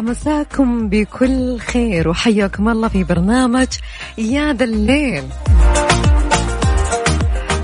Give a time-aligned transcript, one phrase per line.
[0.00, 3.68] مساكم بكل خير وحياكم الله في برنامج
[4.18, 5.24] يا ذا الليل.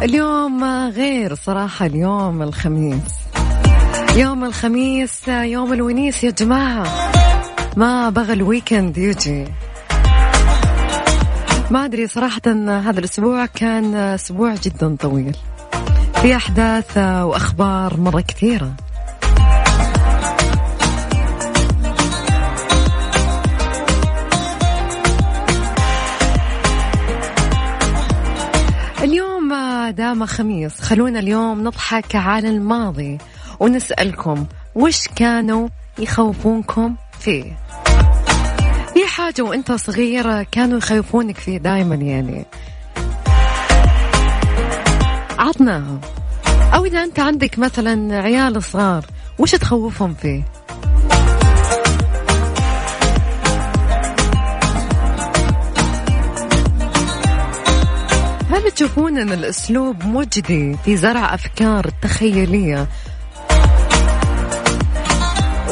[0.03, 3.15] اليوم غير صراحة اليوم الخميس.
[4.17, 6.87] يوم الخميس يوم الونيس يا جماعة.
[7.77, 9.45] ما بغى ال weekend يجي.
[11.71, 15.37] ما أدري صراحة هذا الأسبوع كان أسبوع جدا طويل.
[16.23, 18.73] في أحداث وأخبار مرة كثيرة.
[29.91, 30.81] دام خميس.
[30.81, 33.19] خلونا اليوم نضحك على الماضي
[33.61, 37.59] ونسألكم وش كانوا يخوفونكم فيه.
[38.95, 42.47] في حاجة وانت صغيرة كانوا يخوفونك فيه دائما يعني.
[45.39, 46.01] عطناها
[46.75, 49.07] أو إذا أنت عندك مثلا عيال صغار
[49.39, 50.43] وش تخوفهم فيه؟
[58.75, 62.89] تشوفون أن الأسلوب مجدي في زرع أفكار تخيلية.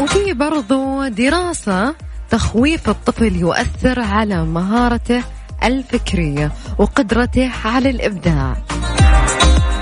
[0.00, 1.94] وفي برضو دراسة
[2.30, 5.22] تخويف الطفل يؤثر على مهارته
[5.64, 8.56] الفكرية وقدرته على الإبداع.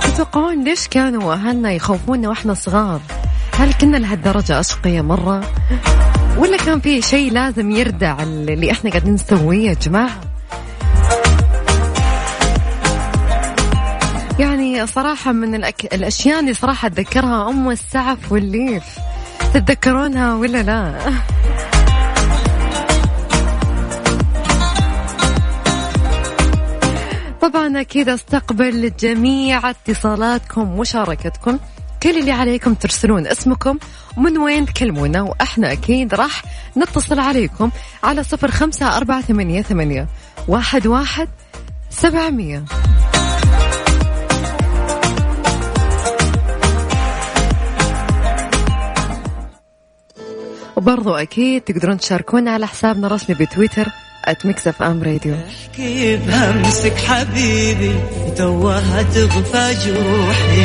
[0.02, 3.00] تتوقعون ليش كانوا أهلنا يخوفونا وإحنا صغار؟
[3.58, 5.52] هل كنا لهالدرجة أشقية مرة؟
[6.38, 10.20] ولا كان في شيء لازم يردع اللي إحنا قاعدين نسويه يا جماعة؟
[14.38, 15.94] يعني صراحة من الأك...
[15.94, 18.84] الأشياء اللي صراحة أتذكرها أم السعف والليف.
[19.54, 20.94] تتذكرونها ولا لا؟
[27.40, 31.58] طبعا أكيد أستقبل جميع اتصالاتكم ومشاركتكم.
[32.02, 33.78] كل اللي عليكم ترسلون اسمكم
[34.16, 36.42] ومن وين تكلمونا وإحنا أكيد راح
[36.76, 37.70] نتصل عليكم
[38.04, 40.06] على صفر خمسة أربعة ثمانية ثمانية
[40.48, 41.28] واحد واحد
[41.90, 42.64] سبعمية.
[50.88, 53.86] وبرضو أكيد تقدرون تشاركونا على حسابنا الرسمي بتويتر
[54.44, 55.36] @ميكس اف ام راديو
[55.76, 57.94] كيف همسك حبيبي
[58.36, 60.64] توها تغفى جروحي.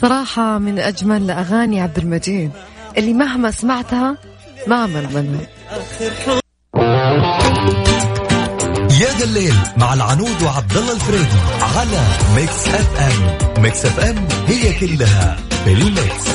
[0.00, 2.50] صراحة من أجمل أغاني عبد المجيد.
[2.98, 4.16] اللي مهما سمعتها
[4.66, 5.46] ما أمل منها
[9.00, 11.38] يا ذا الليل مع العنود وعبد الله الفريدي
[11.76, 12.00] على
[12.36, 16.28] ميكس اف ام ميكس اف ام هي كلها في الميكس.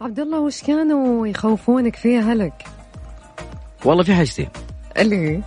[0.00, 2.64] عبد الله وش كانوا يخوفونك فيها هلك
[3.84, 4.48] والله في حاجتين.
[4.98, 5.42] اللي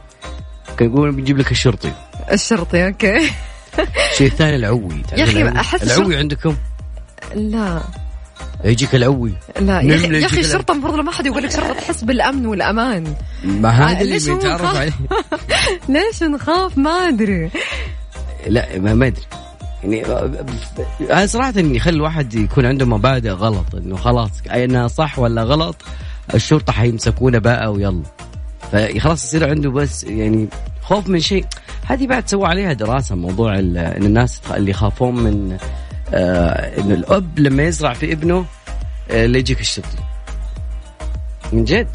[0.77, 1.91] كان يقول بنجيب لك الشرطي.
[2.31, 3.31] الشرطي أوكي.
[4.11, 5.03] الشيء الثاني العوي.
[5.17, 6.55] يا العوي؟ أحس العوي عندكم؟
[7.35, 7.81] لا.
[8.63, 9.33] يجيك العوي.
[9.59, 13.15] لا يا يجيك الشرطة المفروض ما حد يقول لك شرطة تحس بالأمن والأمان.
[13.43, 14.91] ما آه، هذا ليش اللي بيتعرف؟ عليه؟
[15.89, 17.49] ليش نخاف؟ ما أدري.
[18.47, 19.42] لا ما أدري.
[19.83, 20.05] يعني
[21.01, 25.75] أنا صراحة يخلي الواحد يكون عنده مبادئ غلط إنه خلاص انها صح ولا غلط
[26.33, 28.03] الشرطة حيمسكونا بقى ويلا.
[28.71, 30.47] فخلاص يصير عنده بس يعني
[30.81, 31.45] خوف من شيء.
[31.85, 35.57] هذه بعد سووا عليها دراسة موضوع إن الناس اللي يخافون من
[36.13, 38.45] آه إنه الأب لما يزرع في ابنه
[39.11, 39.97] آه يجيك الشرطي
[41.53, 41.87] من جد؟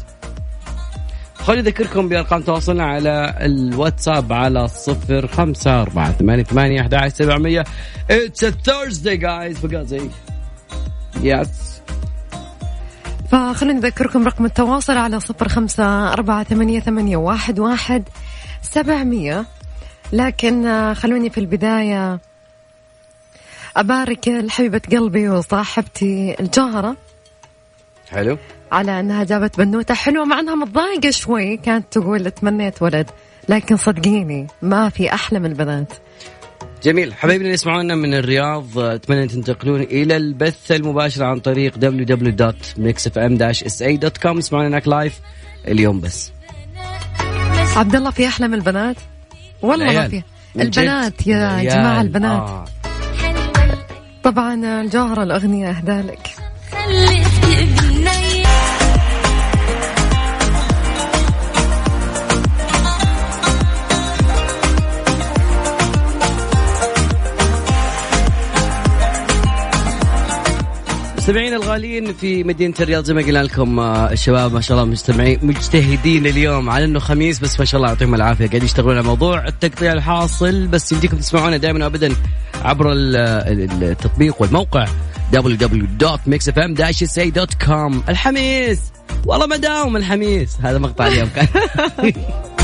[1.39, 7.63] خليني أذكركم بأرقام تواصلنا على الواتساب على صفر خمسة أربعة ثمانية ثمانية أحد عشر سبعمية.
[8.09, 9.57] It's a Thursday guys.
[9.59, 10.11] For God's sake
[11.23, 11.47] Yes.
[13.31, 18.03] فخلينا نذكركم رقم التواصل على صفر خمسة أربعة ثمانية, ثمانية واحد, واحد
[18.61, 19.45] سبعمية.
[20.13, 22.19] لكن آه، خلوني في البداية
[23.77, 26.95] أبارك لحبيبة قلبي وصاحبتي الجوهرة
[28.11, 28.37] حلو.
[28.71, 31.57] على أنها جابت بنوتة حلوة مع أنها متضايقة شوي.
[31.57, 33.09] كانت تقول تمنيت ولد
[33.49, 35.93] لكن صدقيني ما في أحلى من البنات.
[36.83, 37.13] جميل.
[37.13, 38.79] حبايبنا اللي يسمعونا من الرياض.
[38.79, 45.19] أتمنى تنتقلون إلى البث المباشر عن طريق www.mixfm-sa.com اسمعونا هناك لايف
[45.67, 46.31] اليوم بس.
[47.75, 48.95] عبد الله في أحلى من البنات؟
[49.61, 50.07] والله ما.
[50.07, 50.23] في.
[50.55, 51.69] البنات يا العيال.
[51.69, 52.41] جماعة البنات.
[52.41, 52.65] آه.
[54.23, 56.27] طبعا الجوهرة الأغنية أهدالك.
[56.71, 57.28] خليك
[71.29, 75.39] مستمعين الغاليين في مدينة الرياض زي ما قلنا لكم آه، الشباب ما شاء الله مستمعين
[75.43, 78.47] مجتهدين اليوم على إنه خميس بس ما شاء الله يعطيهم العافية.
[78.47, 82.15] قاعد يشتغلون على موضوع التقطيع الحاصل بس يمديكم تسمعونا دائما وابدا
[82.63, 83.15] عبر ال-
[83.83, 84.85] التطبيق والموقع
[85.33, 88.79] www.mixfm-sa.com الحميس!
[89.25, 90.57] والله ما داوم الحميس!
[90.61, 91.47] هذا مقطع اليوم كان.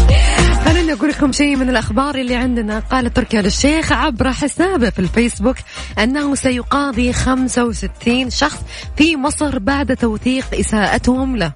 [0.65, 2.79] خليني أقول لكم شيء من الأخبار اللي عندنا.
[2.79, 5.56] قال تركي آل الشيخ عبر حسابه في الفيسبوك
[6.00, 8.59] أنه سيقاضي 65 شخص
[8.97, 11.51] في مصر بعد توثيق إساءتهم له.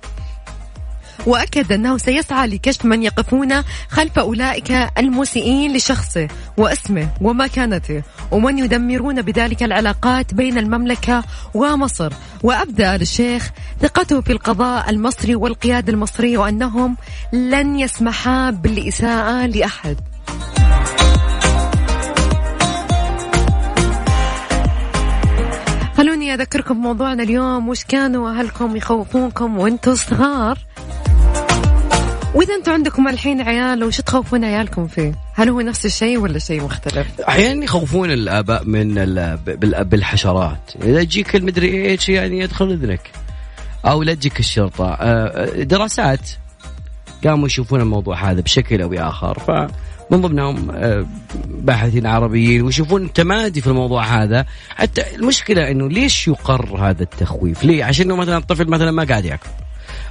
[1.25, 6.27] وأكد أنه سيسعى لكشف من يقفون خلف أولئك المسيئين لشخصه
[6.57, 11.23] واسمه ومكانته ومن يدمرون بذلك العلاقات بين المملكة
[11.53, 12.13] ومصر.
[12.43, 13.49] وأبدأ الشيخ
[13.81, 16.97] ثقته في القضاء المصري والقيادة المصرية وأنهم
[17.33, 19.97] لن يسمحا بالإساءة لأحد.
[25.97, 30.57] خلوني أذكركم موضوعنا اليوم وش كانوا أهلكم يخوفونكم وأنتم صغار؟
[32.33, 36.63] وإذا أنتم عندكم الحين عيال وش تخوفون عيالكم فيه؟ هل هو نفس الشيء ولا شيء
[36.63, 40.71] مختلف؟ أحيانا يخوفون الآباء من ال- بال- بالحشرات.
[40.83, 43.11] إذا تجيك المدري إيش يعني يدخل إذنك.
[43.85, 44.87] أو لا تجيك الشرطة.
[44.93, 46.29] آه، دراسات
[47.25, 49.39] قاموا يشوفون الموضوع هذا بشكل أو بآخر.
[49.39, 51.05] فمن ضمنهم آه،
[51.47, 54.45] باحثين عربيين ويشوفون تمادي في الموضوع هذا.
[54.69, 59.49] حتى المشكلة إنه ليش يقر هذا التخويف؟ ليه؟ عشان مثلا الطفل مثلا ما قاعد يأكل.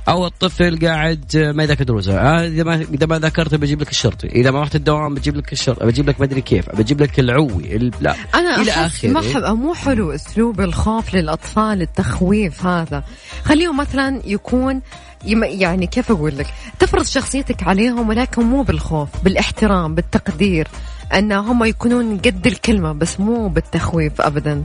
[0.09, 2.19] أو الطفل قاعد ما يذاكر دروسه.
[2.19, 4.27] آه، إذا ما إذا ما ذاكرت بجيب لك الشرطي.
[4.27, 7.93] إذا ما رحت الدوام بجيب لك الشرطي بجيب لك مدري كيف بجيب لك العوي ال-
[8.01, 8.15] لا.
[8.35, 9.09] أنا إلى آخره.
[9.11, 13.05] ما أحب مو حلو أسلوب الخوف للأطفال التخويف هذا.
[13.45, 14.81] خليهم مثلا يكون
[15.25, 16.47] يعني كيف أقول لك؟
[16.79, 20.69] تفرض شخصيتك عليهم ولكن مو بالخوف بالإحترام بالتقدير
[21.15, 24.63] أن هم يكونون قد الكلمة بس مو بالتخويف أبدا.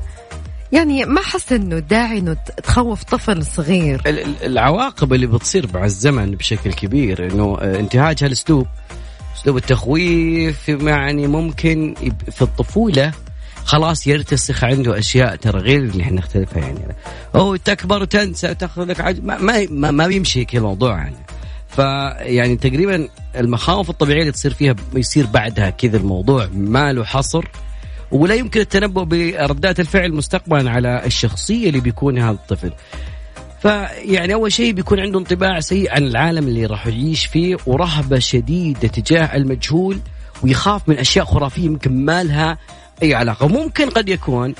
[0.74, 5.68] يعني ما أحس أنه داعي أنه ت- تخوف طفل صغير؟ ال- ال- العواقب اللي بتصير
[5.74, 8.68] مع الزمن بشكل كبير إنه آه، انتهاج هالأسلوب
[9.38, 11.96] أسلوب التخويف يعني ممكن
[12.32, 13.12] في الطفولة
[13.66, 16.80] خلاص يرتسخ عنده أشياء ترى غير اللي إحنا نختلفها يعني.
[17.36, 19.20] أو تكبر وتنسى وتأخذ لك عج...
[19.24, 21.16] ما, ما, ما, بيمشي كذا الموضوع يعني.
[21.70, 27.46] فيعني تقريبا المخاوف الطبيعية اللي تصير فيها يصير بعدها كذا الموضوع ما له حصر.
[28.14, 32.72] ولا يمكن التنبؤ بردات الفعل مستقبلا على الشخصية اللي بيكون هذا الطفل.
[33.62, 38.88] فيعني أول شيء بيكون عنده انطباع سيء عن العالم اللي راح يعيش فيه ورهبة شديدة
[38.88, 40.00] تجاه المجهول
[40.44, 42.58] ويخاف من أشياء خرافية يمكن ما لها
[43.04, 44.56] أي علاقة، ممكن قد يكون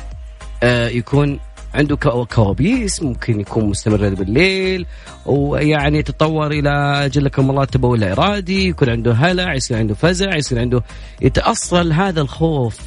[0.64, 1.40] آه يكون
[1.74, 4.86] عنده كو- كوابيس ممكن يكون مستمر بالليل
[5.26, 10.60] ويعني يتطور إلى جلكم الله التبول لا إرادي يكون عنده هلع يصير عنده فزع يصير
[10.60, 10.84] عنده
[11.22, 12.78] يتأصل هذا الخوف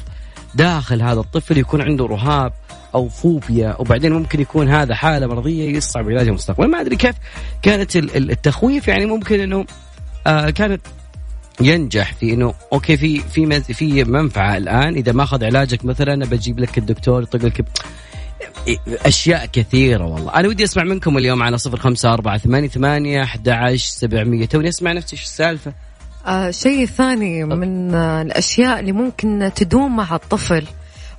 [0.55, 2.53] داخل هذا الطفل يكون عنده رهاب
[2.95, 7.15] أو فوبيا وبعدين ممكن يكون هذا حالة مرضية يصعب علاجها مستقبلا ما أدري كيف
[7.61, 9.65] كانت ال- ال- التخويف يعني ممكن إنه
[10.27, 10.81] آه كانت
[11.61, 14.93] ينجح في إنه أوكي في في في منفعة الآن.
[14.95, 17.65] إذا ما أخذ علاجك مثلا بجيب لك الدكتور يطق لك
[19.05, 20.33] أشياء كثيرة والله.
[20.35, 24.69] أنا ودي أسمع منكم اليوم على صفر خمسة أربعة ثمانية ثمانية احدى عشر سبعمئه توني
[24.69, 25.73] أسمع نفسي إيش السالفة؟
[26.27, 30.67] آه شيء ثاني من آه الأشياء اللي ممكن تدوم مع الطفل.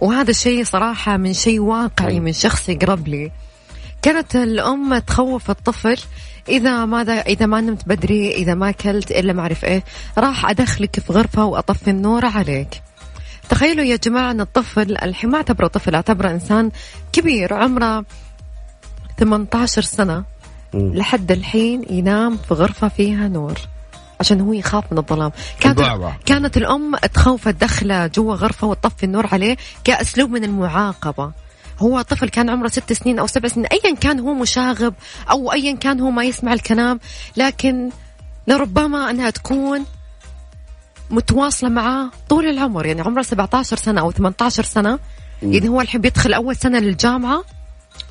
[0.00, 3.32] وهذا الشيء صراحة من شيء واقعي من شخص يقرب لي.
[4.02, 5.98] كانت الأم تخوف الطفل
[6.48, 9.82] إذا ما دا إذا ما نمت بدري إذا ما أكلت إلا ما أعرف إيه
[10.18, 12.82] راح أدخلك في غرفة وأطفي النور عليك.
[13.48, 16.70] تخيلوا يا جماعة أن الطفل الحين ما أعتبره طفل أعتبره إنسان
[17.12, 18.04] كبير عمره
[19.18, 20.24] 18 سنة.
[20.74, 23.58] لحد الحين ينام في غرفة فيها نور.
[24.20, 25.30] عشان هو يخاف من الظلام.
[25.60, 26.16] كانت البعبع.
[26.26, 31.32] كانت الأم تخوف تدخله جوا غرفة وتطفي النور عليه كأسلوب من المعاقبة.
[31.78, 34.94] هو طفل كان عمره ست سنين أو سبع سنين ايا كان هو مشاغب
[35.30, 37.00] أو ايا كان هو ما يسمع الكلام
[37.36, 37.90] لكن
[38.48, 39.84] لربما أنها تكون
[41.10, 44.98] متواصلة معاه طول العمر يعني عمره 17 سنة أو 18 سنة.
[45.42, 47.44] يعني هو الحين بيدخل أول سنة للجامعة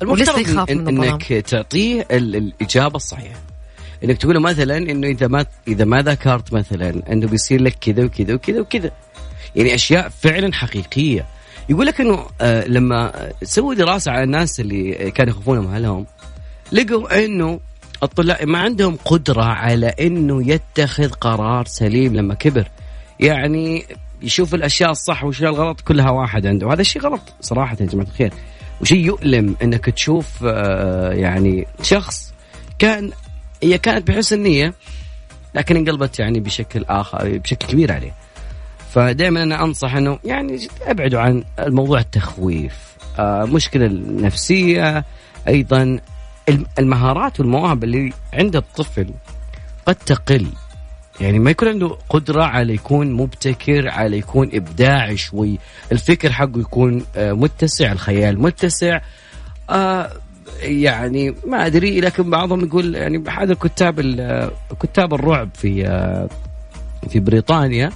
[0.02, 1.12] ولسه يخاف من الظلام.
[1.14, 3.40] إنك تعطيه ال- الإجابة الصحيحة.
[4.04, 8.04] إنك تقول له مثلا إنه إذا ما إذا ما ذكرت مثلا إنه بيصير لك كذا
[8.04, 8.90] وكذا وكذا وكذا.
[9.56, 11.26] يعني أشياء فعلا حقيقية.
[11.68, 13.12] يقول لك إنه آه لما
[13.42, 16.06] سووا دراسة على الناس اللي كانوا يخافون من اهلهم
[16.72, 17.60] لقوا إنه
[18.02, 22.68] الطلاب ما عندهم قدرة على إنه يتخذ قرار سليم لما كبر.
[23.20, 23.84] يعني
[24.22, 26.66] يشوف الأشياء الصح والأشياء الغلط كلها واحد عنده.
[26.66, 28.32] وهذا الشيء غلط صراحة يا جماعة الخير.
[28.80, 32.32] وشيء يؤلم إنك تشوف آه، يعني شخص
[32.78, 33.10] كان
[33.62, 34.74] هي كانت بحسن نية
[35.54, 38.14] لكن انقلبت يعني بشكل آخر بشكل كبير عليه.
[38.90, 42.74] فدائما أنا أنصح إنه يعني أبعدوا عن الموضوع التخويف
[43.18, 45.04] آه مشكلة النفسية
[45.48, 46.00] أيضا
[46.48, 49.10] الم- المهارات والمواهب اللي عند الطفل
[49.86, 50.46] قد تقل.
[51.20, 55.58] يعني ما يكون عنده قدرة على يكون مبتكر على يكون إبداعي شوي.
[55.92, 59.00] الفكر حقه يكون آه، متسع الخيال متسع.
[59.70, 60.12] آه
[60.62, 64.50] يعني ما أدري لكن بعضهم يقول يعني هذا الكتاب ال-
[64.82, 65.84] كتاب الرعب في
[67.08, 67.90] في بريطانيا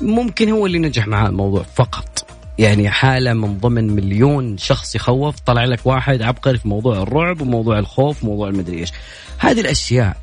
[0.00, 2.26] ممكن هو اللي نجح معاه الموضوع فقط.
[2.58, 7.78] يعني حالة من ضمن مليون شخص يخوف طلع لك واحد عبقري في موضوع الرعب وموضوع
[7.78, 8.92] الخوف وموضوع المدري إيش.
[9.38, 10.16] هذه الأشياء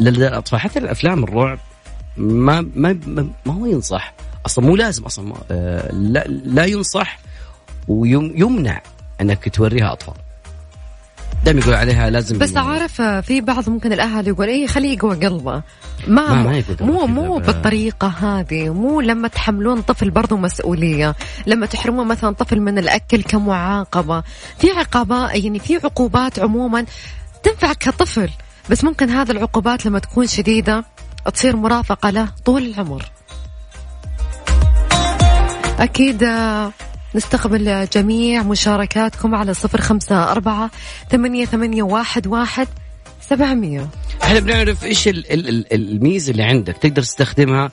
[0.00, 1.58] لدى الاطفال حتى الأفلام الرعب
[2.16, 4.14] ما ما ما, هو ينصح.
[4.46, 7.18] أصلا مو لازم أصلا آه لا, لا ينصح
[7.88, 8.82] ويمنع
[9.20, 10.14] إنك توريها أطفال.
[11.44, 15.62] دائما يقول عليها لازم بس عارف في بعض ممكن الأهل يقول إيه خليه يقوى قلبه.
[16.06, 18.68] ما, ما- مو مو بالطريقة هذه.
[18.68, 21.14] مو لما تحملون طفل برضو مسؤولية.
[21.46, 24.22] لما تحرمون مثلا طفل من الأكل كمعاقبة.
[24.58, 26.84] في عقابات يعني في عقوبات عموما
[27.42, 28.30] تنفع كطفل.
[28.70, 30.84] بس ممكن هذه العقوبات لما تكون شديدة
[31.34, 33.04] تصير مرافقة له طول العمر.
[35.78, 36.72] أكيد آه،
[37.14, 40.70] نستقبل جميع مشاركاتكم على صفر خمسة أربعة
[41.10, 42.68] ثمانية, ثمانية واحد, واحد
[43.20, 43.88] سبعمية.
[44.22, 46.76] إحنا بنعرف إيش ال- ال- ال- الميزة اللي عندك.
[46.76, 47.70] تقدر تستخدمها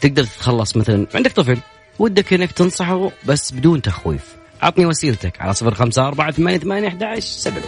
[0.00, 1.06] تقدر تتخلص مثلا.
[1.14, 1.58] عندك طفل
[1.98, 4.22] ودك إنك تنصحه بس بدون تخويف.
[4.62, 7.62] عطني وسيلتك على صفر خمسة أربعة ثمانية ثمانية أحد عشر سبعة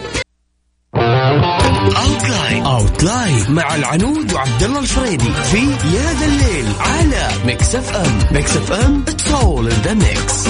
[1.95, 5.57] outline outline مع العنود وعبد الله الفريدي في
[5.95, 10.47] يا ذا الليل على ميكس اف ام ميكس اف ام اتس اول ان ذا ميكس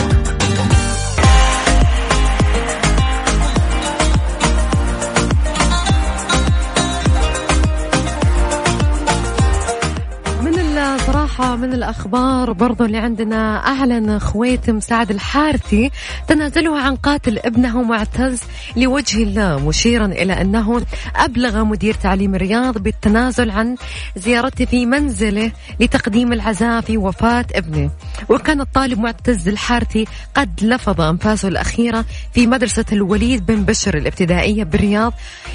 [11.56, 15.92] من الأخبار برضو اللي عندنا أعلن خويتم سعد الحارثي.
[16.28, 18.42] تنازله عن قاتل ابنه معتز
[18.76, 20.82] لوجه الله مشيرا إلى أنه
[21.16, 23.76] أبلغ مدير تعليم الرياض بالتنازل عن
[24.16, 27.90] زيارته في منزله لتقديم العزاء في وفاة ابنه.
[28.30, 30.06] وكان الطالب معتز الحارثي
[30.36, 35.14] قد لفظ أنفاسه الأخيرة في مدرسة الوليد بن بشر الابتدائية بالرياض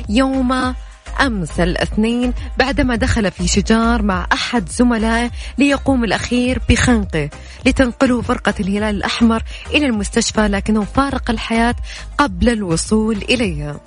[0.08, 0.74] يوم
[1.20, 7.30] أمس الاثنين بعدما دخل في شجار مع أحد زملائه ليقوم الأخير بخنقه
[7.66, 9.42] لتنقله فرقة الهلال الأحمر
[9.74, 11.74] إلى المستشفى لكنه فارق الحياة
[12.18, 13.80] قبل الوصول إليها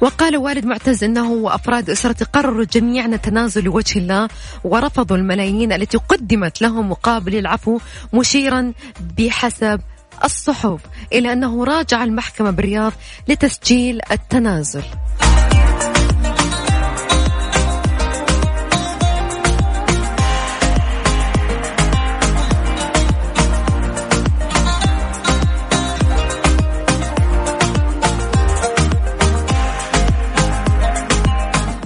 [0.00, 4.28] وقال والد معتز إنه وأفراد اسرته قرروا جميعا التنازل لوجه الله
[4.64, 7.78] ورفضوا الملايين التي قدمت لهم مقابل العفو
[8.12, 8.72] مشيرا
[9.18, 9.80] بحسب
[10.24, 10.80] الصحف
[11.12, 12.92] إلى أنه راجع المحكمة بالرياض
[13.28, 14.82] لتسجيل التنازل.
[15.56, 15.95] Thank you.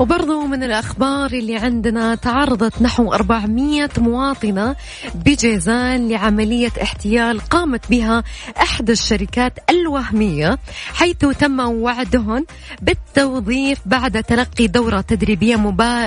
[0.00, 4.76] وبرضو من الأخبار اللي عندنا تعرضت نحو 400 مواطنة
[5.14, 8.24] بجيزان لعملية احتيال قامت بها
[8.62, 10.58] إحدى الشركات الوهمية
[10.94, 12.44] حيث تم وعدهن
[12.82, 15.56] بالتوظيف بعد تلقي دورة تدريبية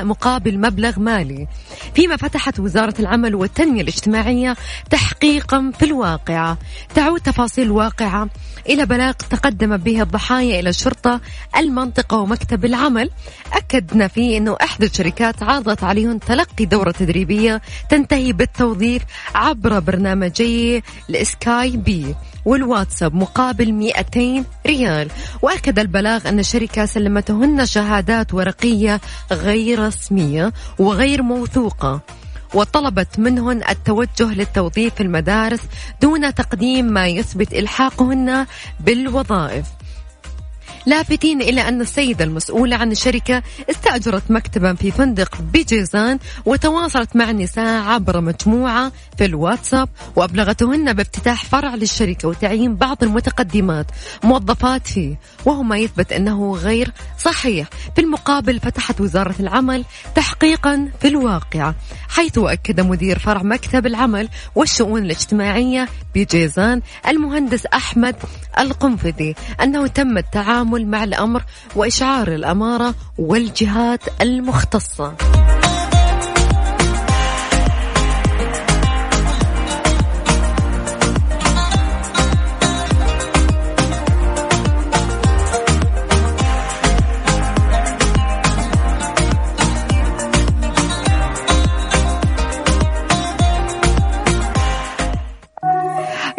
[0.03, 1.47] مقابل مبلغ مالي.
[1.95, 4.55] فيما فتحت وزارة العمل والتنمية الاجتماعية
[4.89, 6.57] تحقيقا في الواقعة
[6.95, 8.29] تعود تفاصيل الواقعة
[8.69, 11.21] إلى بلاغ تقدم به الضحايا إلى الشرطة
[11.57, 13.09] المنطقة ومكتب العمل
[13.83, 19.03] أكدنا فيه أنه إحدى الشركات عرضت عليهم تلقي دورة تدريبية تنتهي بالتوظيف
[19.35, 25.09] عبر برنامجي السكاي بي والواتساب مقابل 200 ريال.
[25.41, 32.01] وأكد البلاغ أن الشركة سلمتهن شهادات ورقية غير رسمية وغير موثوقة
[32.53, 35.61] وطلبت منهن التوجه للتوظيف في المدارس
[36.01, 38.45] دون تقديم ما يثبت إلحاقهن
[38.79, 39.65] بالوظائف.
[40.85, 47.83] لافتين إلى أن السيدة المسؤولة عن الشركة استأجرت مكتبا في فندق بجيزان وتواصلت مع النساء
[47.83, 53.85] عبر مجموعة في الواتساب وأبلغتهن بافتتاح فرع للشركة وتعيين بعض المتقدمات
[54.23, 55.19] موظفات فيه.
[55.45, 57.67] وهو ما يثبت أنه غير صحيح.
[57.95, 59.85] في المقابل فتحت وزارة العمل
[60.15, 61.75] تحقيقا في الواقعة
[62.09, 68.15] حيث أكد مدير فرع مكتب العمل والشؤون الاجتماعية بجيزان المهندس أحمد
[68.59, 70.17] القنفذي أنه تم
[70.75, 71.43] التعامل مع الأمر
[71.75, 75.13] وإشعار الأمارة والجهات المختصة.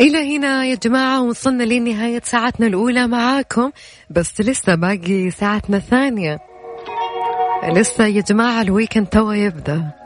[0.00, 3.70] إلى هنا يا جماعة وصلنا لنهاية ساعتنا الأولى معاكم.
[4.10, 6.38] بس لسه باقي ساعتنا الثانية.
[7.68, 10.03] لسه يا جماعة الويكند توا يبدأ.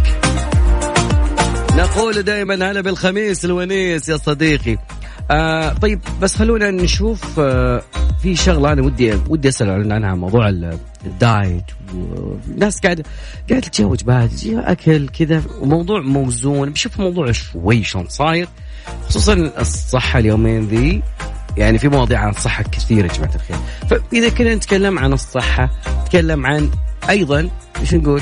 [1.76, 4.78] نقول دائما هلا بالخميس الونيس يا صديقي.
[5.32, 7.82] آه طيب بس خلونا نشوف آه
[8.22, 13.04] في شغلة أنا ودي ودي أسأل عنها موضوع ال- الدايت والناس قاعدة
[13.50, 15.42] قاعدة تتجوز بعد أكل كذا.
[15.60, 18.48] وموضوع موزون بشوف موضوع شوي شلون صاير
[19.08, 21.02] خصوصا الصحة اليومين ذي
[21.56, 23.56] يعني في مواضيع عن الصحة كثيرة يا جماعة الخير.
[23.90, 25.70] فإذا كنا نتكلم عن الصحة
[26.02, 26.70] نتكلم عن
[27.08, 27.48] أيضا
[27.80, 28.20] إيش نقول؟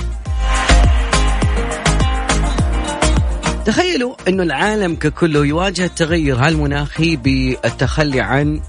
[3.70, 6.48] تخيلوا إنه العالم ككله يواجه التغير.
[6.48, 8.60] المناخي بالتخلي عن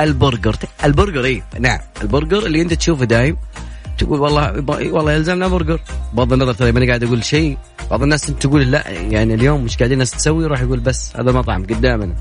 [0.00, 3.36] البرجر؟ البرجر اي نعم البرجر اللي أنت تشوفه دايم
[3.98, 5.80] تقول والله والله يلزمنا برجر.
[6.12, 7.58] بغض النظر ترى ماني قاعد أقول شيء
[7.90, 11.62] بعض الناس تقول لا يعني اليوم مش قاعدين الناس تسوي يروح يقول بس هذا مطعم
[11.62, 12.14] قدامنا.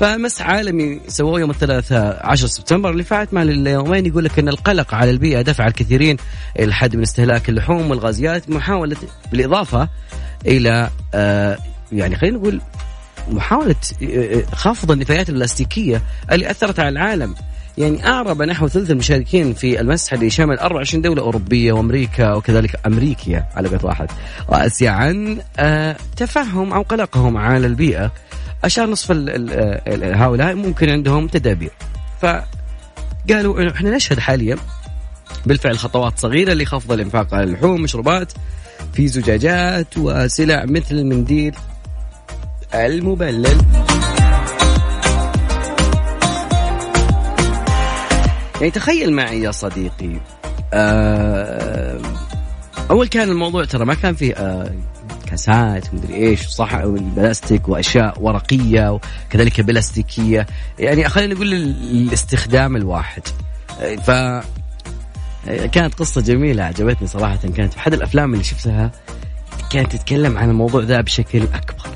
[0.00, 4.94] فمس عالمي سووه يوم الثلاثاء 10 سبتمبر اللي فات مع اليومين يقول لك إن القلق
[4.94, 6.16] على البيئة دفع الكثيرين
[6.56, 8.96] إلى الحد من استهلاك اللحوم والغازيات محاولة
[9.30, 9.88] بالإضافة
[10.46, 11.58] إلى آه
[11.92, 12.60] يعني خلينا نقول
[13.28, 16.02] محاولة آه، خفض النفايات البلاستيكية
[16.32, 17.34] اللي أثرت على العالم.
[17.78, 23.46] يعني أعرب نحو ثلث المشاركين في المسح اللي شمل 24 دولة أوروبية وأمريكا وكذلك أمريكيا
[23.56, 24.10] على قد واحد.
[24.48, 28.12] وآسيا عن آه، تفهم أو قلقهم على البيئة.
[28.64, 29.10] أشار نصف
[30.14, 31.72] هؤلاء ممكن عندهم تدابير.
[32.20, 34.56] فقالوا إحنا نشهد حاليا
[35.46, 38.32] بالفعل خطوات صغيرة لخفض الإنفاق على اللحوم مشروبات
[38.94, 41.54] في زجاجات وسلع مثل المنديل
[42.74, 43.58] المبلل.
[48.60, 50.20] يعني تخيل معي يا صديقي
[50.74, 52.00] آه
[52.90, 54.72] أول كان الموضوع ترى ما كان فيه آه
[55.30, 58.92] كاسات ومدري إيش صح البلاستيك وأشياء ورقية
[59.28, 60.46] وكذلك بلاستيكية.
[60.78, 63.22] يعني خلينا نقول ال- الاستخدام الواحد.
[63.80, 64.10] آه، ف
[65.46, 67.36] كانت قصة جميلة عجبتني صراحة.
[67.56, 68.90] كانت أحد الأفلام اللي شفتها
[69.70, 71.86] كانت تتكلم عن الموضوع ذا بشكل أكبر.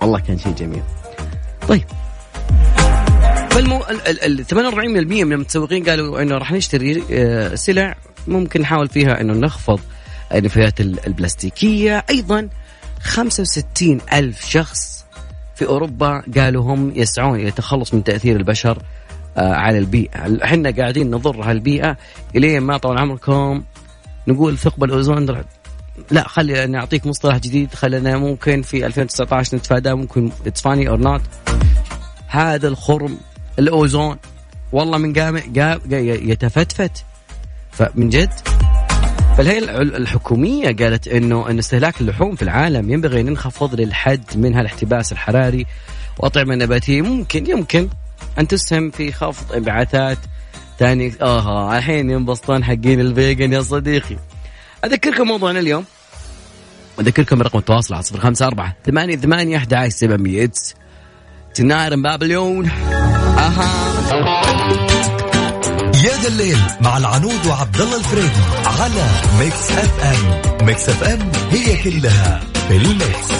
[0.00, 0.82] والله كان شيء جميل.
[1.68, 1.84] طيب.
[3.50, 7.94] فالمو ال- ال- ال 48% من المتسوقين قالوا إنه راح نشتري آه، سلع
[8.28, 9.80] ممكن نحاول فيها إنه نخفض
[10.34, 12.04] النفايات ال- البلاستيكية.
[12.10, 12.48] أيضا
[13.02, 15.04] 65 ألف شخص
[15.54, 18.82] في أوروبا قالوا هم يسعون إلى التخلص من تأثير البشر
[19.36, 20.44] على البيئة.
[20.44, 21.96] إحنا قاعدين نضر هالبيئة
[22.36, 23.62] إلين ما طول عمركم
[24.28, 25.44] نقول ثقب الأوزون
[26.10, 31.22] لا خلي نعطيك مصطلح جديد خلينا ممكن في 2019 نتفاداه ممكن it's funny or not
[32.26, 33.18] هذا الخرم
[33.58, 34.16] الأوزون
[34.72, 35.36] والله من قام
[36.30, 37.04] يتفتفت.
[37.72, 38.32] فمن جد
[39.36, 45.12] فالهيئة الحكومية قالت إنه إن استهلاك اللحوم في العالم ينبغي أن ينخفض للحد منها الاحتباس
[45.12, 45.66] الحراري
[46.18, 47.88] وأطعمة نباتية ممكن يمكن.
[48.38, 50.18] ان تسهم في خفض انبعاثات
[50.78, 54.16] ثاني آه الحين ينبسطون حقين الفيجن يا صديقي.
[54.84, 55.84] أذكركم موضوعنا اليوم.
[56.98, 60.16] واذكركم رقم التواصل على صفر خمسة أربعة ثمانية ثمانية أحد عشر
[62.02, 62.68] بابليون
[63.38, 63.86] آها.
[66.04, 69.06] يا ذا الليل مع العنود وعبد الله الفريدي على
[69.38, 73.32] Mix FM Mix FM هي كلها في ال mix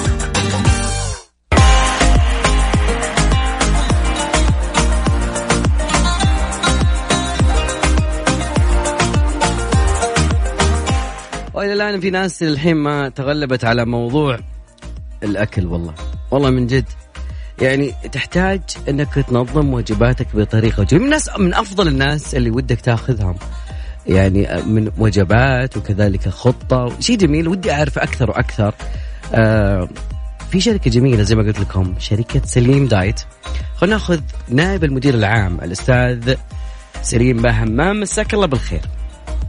[11.67, 14.39] والى الآن في ناس الحين ما تغلبت على موضوع
[15.23, 15.95] الأكل والله.
[16.31, 16.85] والله من جد.
[17.63, 23.35] يعني تحتاج إنك تنظم وجباتك بطريقة جميله من الناس من أفضل الناس اللي ودك تاخذهم.
[24.07, 27.01] يعني من وجبات وكذلك خطة.
[27.01, 27.49] شيء جميل.
[27.49, 28.75] ودي أعرف أكثر وأكثر.
[29.35, 29.89] آه
[30.51, 33.21] في شركة جميلة زي ما قلت لكم شركة سليم دايت.
[33.77, 36.35] خلينا ناخذ نائب المدير العام الأستاذ
[37.03, 38.83] سليم بهمام مساك الله بالخير.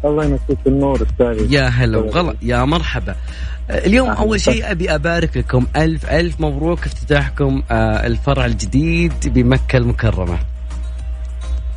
[0.05, 1.55] الله يمسيك بالنور أستاذي.
[1.55, 2.35] يا هلا وغلا.
[2.41, 3.15] يا مرحبا.
[3.69, 10.39] اليوم أول شيء أبي أبارك لكم ألف ألف مبروك افتتاحكم آه، الفرع الجديد بمكة المكرمة.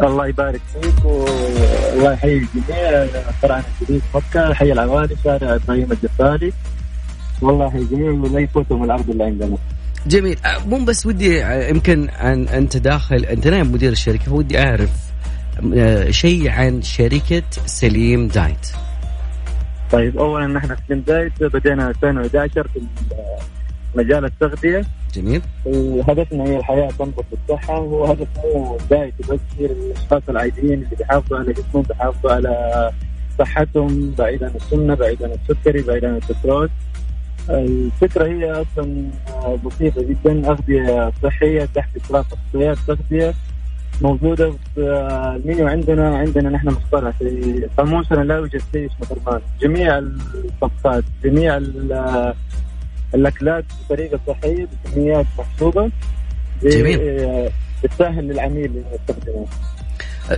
[0.00, 3.06] الله يبارك فيك والله يحيي الجميع.
[3.42, 6.52] فرعنا الجديد في مكة حي العوالي شارع إبراهيم الجفاري
[7.42, 9.56] والله يحيي الجميع ولا يفوتهم العرض اللي عندنا.
[10.06, 10.38] جميل.
[10.44, 14.90] آه، مو بس ودي آه، يمكن أن أنت داخل أنت نائب مدير الشركة فودي أعرف
[16.10, 18.66] شيء عن شركة Slim Diet.
[19.92, 22.80] طيب اولا نحن في Slim Diet بدينا 2011 في
[23.94, 24.84] مجال التغذية.
[25.14, 25.42] جميل.
[25.64, 31.52] وهدفنا هي الحياة تنبض بالصحة وهدف مو diet بس هي الأشخاص العاديين اللي بيحافظوا على
[31.52, 32.90] جسمهم بيحافظوا على
[33.38, 36.68] صحتهم بعيد عن السمنة بعيد عن السكري بعيد عن السكروز
[37.50, 39.04] الفكرة هي أصلا
[39.66, 43.34] بسيطة جدا أغذية صحية تحت اشراف اخصائيات تغذيه
[44.00, 44.80] موجودة في
[45.44, 51.56] المنيو عندنا عندنا نحن مختارها في قاموسنا لا يوجد شيء اسمه درمان جميع الطبخات جميع
[51.56, 52.34] ال-
[53.14, 55.90] الأكلات بطريقة صحيه بكميات محسوبة
[56.62, 56.98] جميل.
[57.84, 59.46] بتسهل للعميل يستخدمها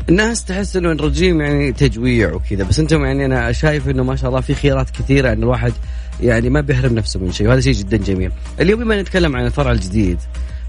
[0.08, 4.28] الناس تحس إنه الرجيم يعني تجويع وكذا بس أنتم يعني أنا شايف إنه ما شاء
[4.30, 5.72] الله في خيارات كثيرة إن الواحد
[6.20, 8.30] يعني ما بيحرم نفسه من شيء وهذا شيء جدا جميل.
[8.60, 10.18] اليوم بما نتكلم عن الفرع الجديد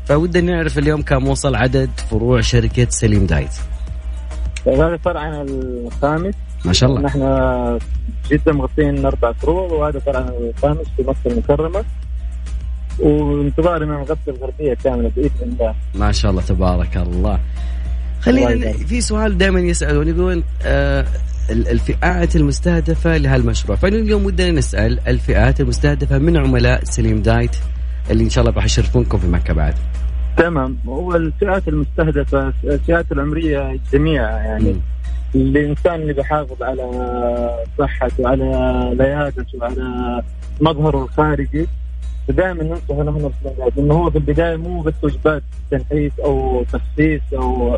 [0.05, 3.51] فودنا نعرف اليوم كم وصل عدد فروع شركة سليم دايت.
[4.67, 6.33] هذا فرعنا الخامس
[6.65, 7.01] ما شاء الله.
[7.01, 7.19] نحن
[8.31, 11.83] جدا مغطين أربع فروع وهذا فرعنا الخامس في مكه المكرمة
[12.99, 17.39] وانتظار ان نغطي الغربية كاملة بإذن الله ما شاء الله تبارك الله.
[18.21, 18.71] خلينا.
[18.73, 21.05] في سؤال دائما يسألون يقولون آه
[21.49, 27.55] ال- الفئات المستهدفة لهالمشروع فاليوم ودنا نسأل الفئات المستهدفة من عملاء سليم دايت
[28.11, 29.73] اللي إن شاء الله راح يشرفونكم في مكة بعد.
[30.37, 34.79] تمام هو الفئات المستهدفة الفئات العمرية الجميع يعني مم.
[35.35, 36.83] الإنسان اللي بيحافظ على
[37.79, 38.45] صحته على
[38.97, 40.21] لياقته وعلى
[40.61, 41.67] مظهره الخارجي
[42.27, 43.31] فدائما ننصح نحن
[43.77, 47.77] إنه هو في البداية مو بس وجبات تنحيف أو تخسيس أو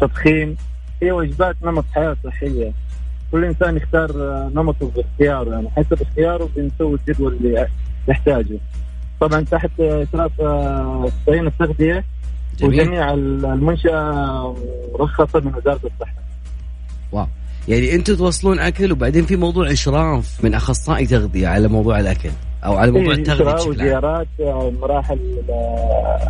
[0.00, 0.56] تضخيم
[1.02, 2.72] هي وجبات نمط حياة صحية
[3.32, 4.12] كل إنسان يختار
[4.54, 7.66] نمطه باختياره يعني حسب اختياره بنسوي الجدول اللي
[8.08, 8.58] يحتاجه
[9.20, 12.04] طبعا تحت اشراف آه، فريق التغذيه.
[12.62, 14.56] وجميع المنشأة
[14.98, 16.14] مرخصة من وزارة الصحة.
[17.12, 17.26] واو.
[17.68, 22.30] يعني أنتم توصلون أكل وبعدين في موضوع إشراف من أخصائي تغذية على موضوع الأكل
[22.64, 25.18] أو على موضوع إيه، التغذية بشكل وزيارات آه، مراحل
[25.50, 26.28] آه،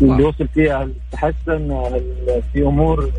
[0.00, 0.28] اللي واو.
[0.28, 2.00] وصل فيها التحسن آه،
[2.52, 3.10] في أمور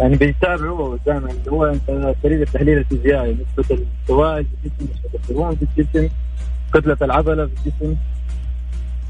[0.00, 1.74] يعني بيتابعوا دائما اللي هو
[2.22, 6.08] طريقة التحليل الفيزيائي نسبة السوائل في الجسم نسبه الدهون في الجسم.
[6.74, 7.96] كتله العضلة في الجسم.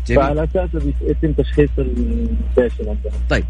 [0.07, 0.21] جميل.
[0.21, 3.45] فعلى اساسه بيتم تشخيص ال patient عندنا طيب.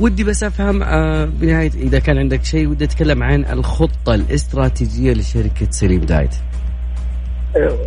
[0.00, 5.70] ودي بس أفهم آه بنهاية إذا كان عندك شيء ودي أتكلم عن الخطة الاستراتيجية لشركة
[5.70, 6.34] Slim Diet.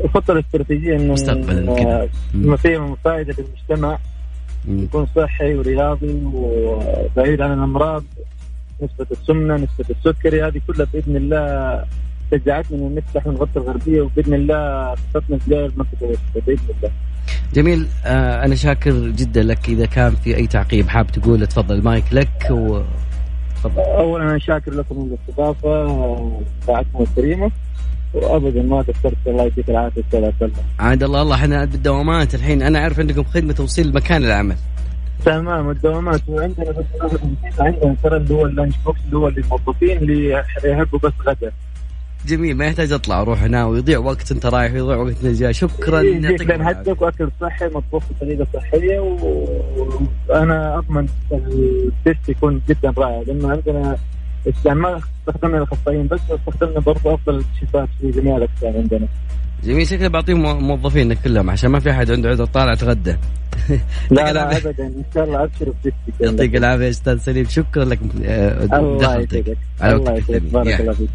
[0.04, 1.72] الخطة الاستراتيجية إنه مستقبلاً.
[1.72, 2.10] آه،.
[2.34, 3.98] ما فيها فائده للمجتمع.
[4.68, 8.04] يكون صحي ورياضي وبعيد عن الأمراض.
[8.82, 11.86] نسبة السمنة نسبة السكري هذه كلها بإذن الله
[12.32, 16.92] شجعتنا انه نفتح ونغطي الغربية وبإذن الله خطتنا الجايه المنطقة بإذن الله.
[17.54, 17.88] جميل.
[18.06, 19.70] آه أنا شاكر جدا لك.
[19.70, 22.82] إذا كان في أي تعقيب حاب تقول تفضل المايك لك و
[23.56, 23.82] تفضل.
[23.82, 27.52] اولا أنا شاكر لكم الاستضافه ساعتكم الكريمه
[28.14, 30.50] وابدا ما قصرت الله يعطيك العافية أستاذ.
[30.80, 32.62] عاد الله الله إحنا بالدوامات الحين.
[32.62, 34.56] أنا أعرف عندكم خدمة توصيل مكان العمل.
[35.26, 36.22] تمام الدوامات.
[36.28, 36.86] وعندنا بس
[37.60, 41.52] عندنا ترى اللي هو ال lunch box اللي هو للموظفين اللي يحبوا بس غدا.
[42.28, 46.02] جميل ما يحتاج أطلع أروح هنا ويضيع وقت أنت رايح ويضيع وقت انت جاي شكرا
[46.02, 46.64] لأن العافية.
[46.66, 53.98] حدك وأكل صحي مطبوخ بطريقه صحية وأنا أضمن ال taste يكون جدا رائع لأنه عندنا
[54.66, 59.08] يعني ما استخدمنا الأخصائيين بس استخدمنا برضه أفضل الشيفات في جميع الاقسام عندنا
[59.66, 63.16] جميل شكله بعطيهم مو- موظفين كلهم عشان ما في أحد عنده عذر طالع تغدى
[64.12, 67.86] لا لا ابدا إن شاء الله ابشر ب taste ك يعطيك العافية أستاذ سالم شكرا
[67.86, 69.58] لك آه، الله يسعدك.
[69.82, 70.42] على الله يسعدك.
[70.42, 71.10] بارك الله فيك.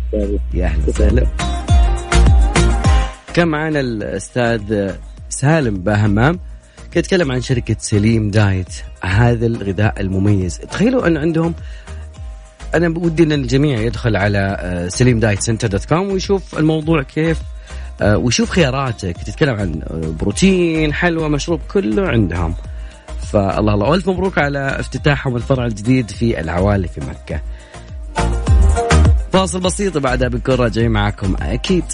[0.55, 0.83] يا أهلا.
[0.89, 1.27] وسهلا.
[3.35, 4.93] كان معنا الأستاذ
[5.29, 6.39] سالم باهمام
[6.97, 8.68] يتكلم عن شركة Slim Diet
[9.05, 10.59] هذا الغذاء المميز.
[10.59, 11.55] تخيلوا أن عندهم
[12.75, 17.39] أنا ودي أن الجميع يدخل على آه، Slim Diet Center dot com ويشوف الموضوع كيف
[18.03, 19.17] ويشوف خياراتك.
[19.17, 22.55] تتكلم عن آه، بروتين حلوى مشروب كله عندهم.
[23.33, 27.41] فالله الله والف مبروك على افتتاحهم الفرع الجديد في العوالي في مكة.
[29.33, 31.85] فاصل بسيط بعدها بنكون راجعين معكم أكيد.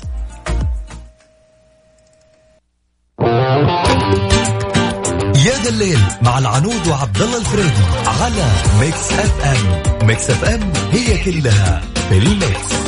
[5.46, 8.44] يا ذا الليل مع العنود وعبد الله الفريدي على
[8.80, 10.06] Mix FM.
[10.06, 12.85] Mix FM هي كلها في ال mix.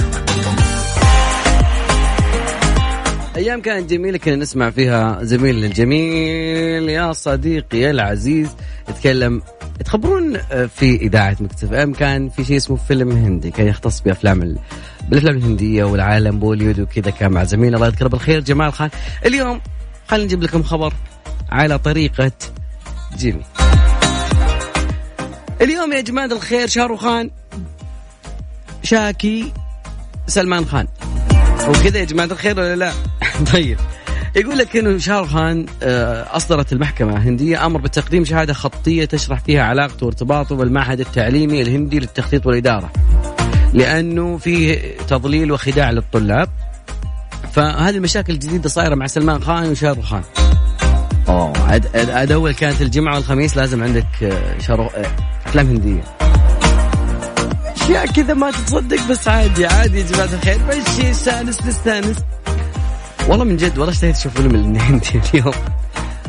[3.38, 8.48] أيام كانت جميلة كنا نسمع فيها زميلنا الجميل يا صديقي العزيز
[8.88, 9.42] يتكلم
[9.85, 11.93] تخبرون آه، في إذاعة Mix FM.
[11.92, 14.59] كان في شيء اسمه فيلم هندي كان يختص بأفلام ال...
[15.09, 18.90] بالأفلام الهندية والعالم بوليود وكذا كان مع زميلنا الله يذكره بالخير جمال خان.
[19.27, 19.61] اليوم
[20.09, 20.94] خلينا نجيب لكم خبر
[21.51, 22.33] على طريقة
[23.16, 23.44] جيمي.
[25.61, 27.31] اليوم يا جماعة الخير شاروخان
[28.83, 29.53] شاكي
[30.27, 30.87] سلمان خان.
[31.69, 32.93] وكذا يا جماعة الخير ولا لا؟
[33.53, 33.79] طيب
[34.37, 40.07] يقول لك إنه شاروخان آه، أصدرت المحكمة الهندية أمر بتقديم شهادة خطية تشرح فيها علاقته
[40.07, 42.93] وارتباطه بالمعهد التعليمي الهندي للتخطيط والإدارة.
[43.73, 46.49] لأنه فيه تضليل وخداع للطلاب.
[47.53, 50.23] فهذه المشاكل الجديدة صايرة مع سلمان خان وشاروخان.
[51.29, 51.53] أوه
[51.93, 55.07] عاد أول كانت الجمعة والخميس لازم عندك آه، شارو آه،
[55.47, 56.03] أفلام هندية.
[57.88, 62.16] أشياء كذا ما تتصدق بس عادي عادي يا جماعة الخير مشي استانس نستانس.
[63.29, 65.53] والله من جد والله اشتهيت أشوف فيلم الهندي اليوم.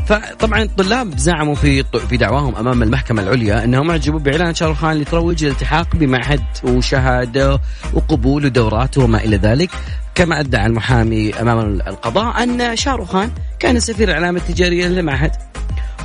[0.07, 5.95] فطبعا الطلاب زعموا في في دعواهم أمام المحكمة العليا إنهم أعجبوا بإعلان شاروخان تروج للالتحاق
[5.95, 7.59] بمعهد وشهادة
[7.93, 9.69] وقبول ودورات وما إلى ذلك
[10.15, 15.31] كما أدعى المحامي أمام القضاء أن شاروخان كان سفير الإعلام التجاريه للمعهد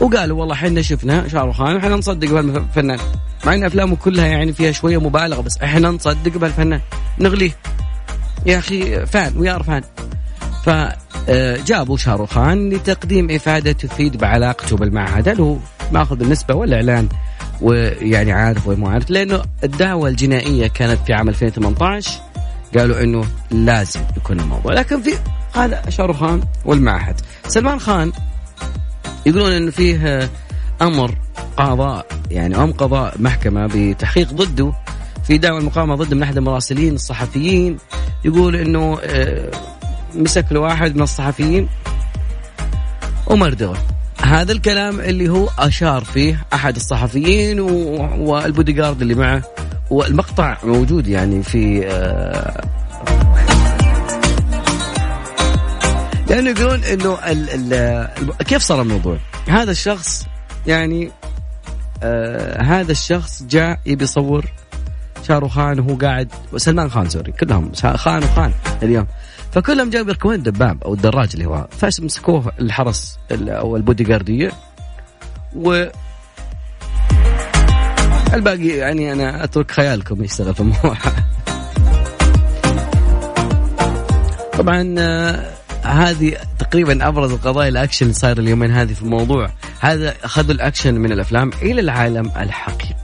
[0.00, 2.98] وقالوا والله إحنا شفنا شاروخان وحنا نصدق بهالفنان.
[3.46, 6.80] مع إن أفلامه كلها يعني فيها شوية مبالغة بس إحنا نصدق بهالفنان.
[7.18, 7.50] نغليه.
[8.46, 9.82] يا أخي فان ويا فان
[10.64, 15.28] فجابوا شاروخان لتقديم إفادة تفيد بعلاقته بالمعهد.
[15.28, 15.56] هل هو
[15.92, 17.08] ماخذ النسبة والإعلان؟
[17.60, 19.10] ويعني عارف ومو عارف.
[19.10, 22.20] لأنه الدعوة الجنائية كانت في عام 2018
[22.78, 24.72] قالوا إنه لازم يكون الموضوع.
[24.72, 25.10] لكن في
[25.54, 27.20] هذا شاروخان والمعهد.
[27.48, 28.12] سلمان خان
[29.26, 30.30] يقولون انه فيه
[30.82, 31.14] أمر
[31.56, 34.72] قضاء يعني ام قضاء محكمة بتحقيق ضده
[35.26, 37.78] في دعوى المقامه ضد من أحد المراسلين الصحفيين.
[38.24, 39.50] يقول إنه آه،
[40.14, 41.68] مسك له واحد من الصحفيين
[43.26, 43.76] ومردغه
[44.22, 49.42] هذا الكلام اللي هو أشار فيه أحد الصحفيين والبودي جارد اللي معه
[49.90, 51.86] والمقطع موجود يعني في
[56.34, 59.18] لأنه يقولون إنه ال ال كيف صار الموضوع؟
[59.48, 60.26] هذا الشخص
[60.66, 61.10] يعني
[62.02, 64.44] آه هذا الشخص جاء يبي يصور
[65.28, 69.06] شاروخان وهو قاعد سلمان خان sorry كلهم خان وخان اليوم
[69.52, 74.52] فكلهم جاوا يركبون الدباب أو الدراج اللي هو فمسكوه الحرس ال- أو البودي جارديه
[75.56, 75.84] و
[78.34, 80.96] الباقي يعني أنا أترك خيالكم يشتغل في الموضوع
[84.58, 85.50] طبعا آه،
[85.84, 89.50] هذه تقريبا أبرز القضايا الأكشن اللي صاير اليومين هذه في الموضوع.
[89.80, 93.03] هذا اخذوا الأكشن من الأفلام إلى العالم الحقيقي.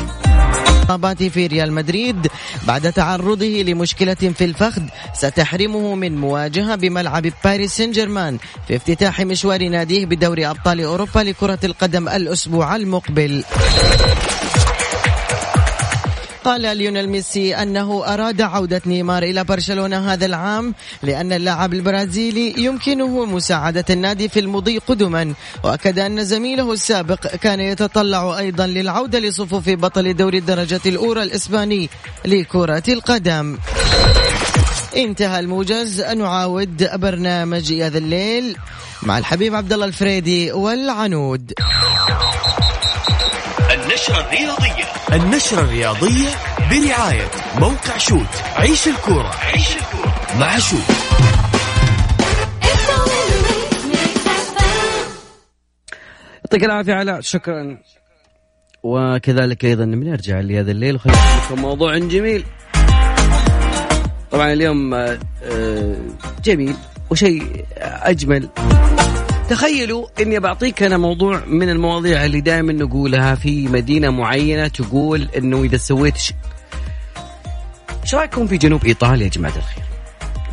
[0.83, 2.27] إصاباته في ريال مدريد
[2.67, 4.81] بعد تعرضه لمشكلة في الفخذ
[5.13, 11.59] ستحرمه من مواجهة بملعب باريس سان جيرمان في افتتاح مشوار ناديه بدوري أبطال أوروبا لكرة
[11.63, 13.43] القدم الأسبوع المقبل.
[16.45, 23.25] قال ليونيل ميسي أنه أراد عودة نيمار إلى برشلونة هذا العام لأن اللاعب البرازيلي يمكنه
[23.25, 25.33] مساعدة النادي في المضي قدما.
[25.63, 31.89] وأكد أن زميله السابق كان يتطلع أيضا للعودة لصفوف بطل دوري الدرجة الأولى الإسباني
[32.25, 33.57] لكرة القدم.
[34.97, 36.01] انتهى الموجز.
[36.01, 38.55] نعاود برنامج يا ذا الليل
[39.03, 41.53] مع الحبيب عبد الله الفريدي والعنود.
[43.73, 44.82] النشرة الرياضية.
[45.13, 46.29] النشرة الرياضية
[46.71, 47.27] برعاية
[47.59, 50.79] موقع Shoot عيش الكورة عيش الكورة مع Shoot.
[56.45, 57.77] يعطيك العافية علاء شكرا.
[58.83, 62.45] وكذلك أيضا بنرجع ليا ذا الليل وخلينا لكم موضوع جميل.
[64.31, 65.95] طبعا اليوم آه، آه،
[66.43, 66.75] جميل
[67.09, 68.49] وشيء أجمل.
[69.53, 75.63] تخيلوا إني بعطيك أنا موضوع من المواضيع اللي دائما نقولها في مدينة معينة تقول إنه
[75.63, 76.35] إذا سويت شيء.
[78.03, 79.83] إيش رأيكم في جنوب إيطاليا يا جماعة الخير؟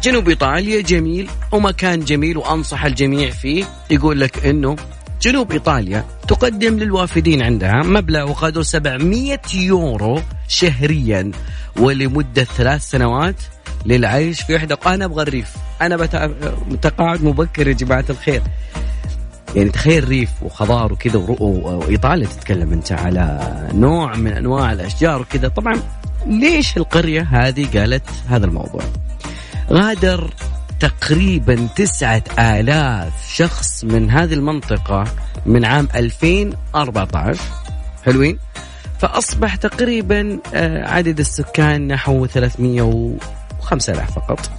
[0.02, 3.64] جنوب إيطاليا جميل ومكان جميل وأنصح الجميع فيه.
[3.90, 4.76] يقول لك إنه
[5.22, 11.30] جنوب إيطاليا تقدم للوافدين عندها مبلغ وقدره 700 يورو شهريا
[11.76, 13.36] ولمدة ثلاث سنوات
[13.86, 15.56] للعيش في احدى أنا أبغى الريف.
[15.82, 16.16] أنا بت...
[16.68, 18.42] متقاعد مبكر يا جماعة الخير.
[19.56, 25.48] يعني تخيل ريف وخضار وكذا وايطاليا تتكلم أنت على نوع من أنواع الأشجار وكذا.
[25.48, 25.74] طبعا
[26.26, 28.82] ليش القرية هذه قالت هذا الموضوع؟
[29.70, 30.30] غادر
[30.80, 35.04] تقريبا تسعة آلاف شخص من هذه المنطقة
[35.46, 37.40] من عام 2014
[38.04, 38.38] حلوين؟
[38.98, 44.50] فأصبح تقريبا آه، عدد السكان نحو 305 ألاف فقط.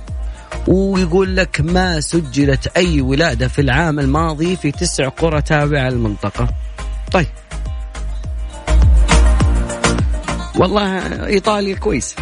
[0.67, 6.47] ويقول لك ما سجلت أي ولادة في العام الماضي في تسع قرى تابعة للمنطقة.
[7.11, 7.27] طيب.
[10.55, 12.15] والله إيطاليا كويس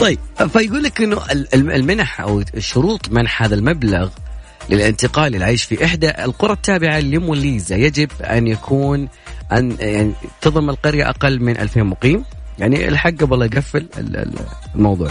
[0.00, 0.18] طيب
[0.52, 4.08] فيقول لك إنه ال- ال- المنح أو شروط منح هذا المبلغ
[4.70, 7.76] للانتقال للعيش في إحدى القرى التابعة لموليزا.
[7.76, 9.08] يجب أن يكون
[9.52, 12.24] ان يعني تضم القرية أقل من 2000 مقيم.
[12.58, 14.34] يعني الحق قبل يقفل ال- ال-
[14.74, 15.10] الموضوع.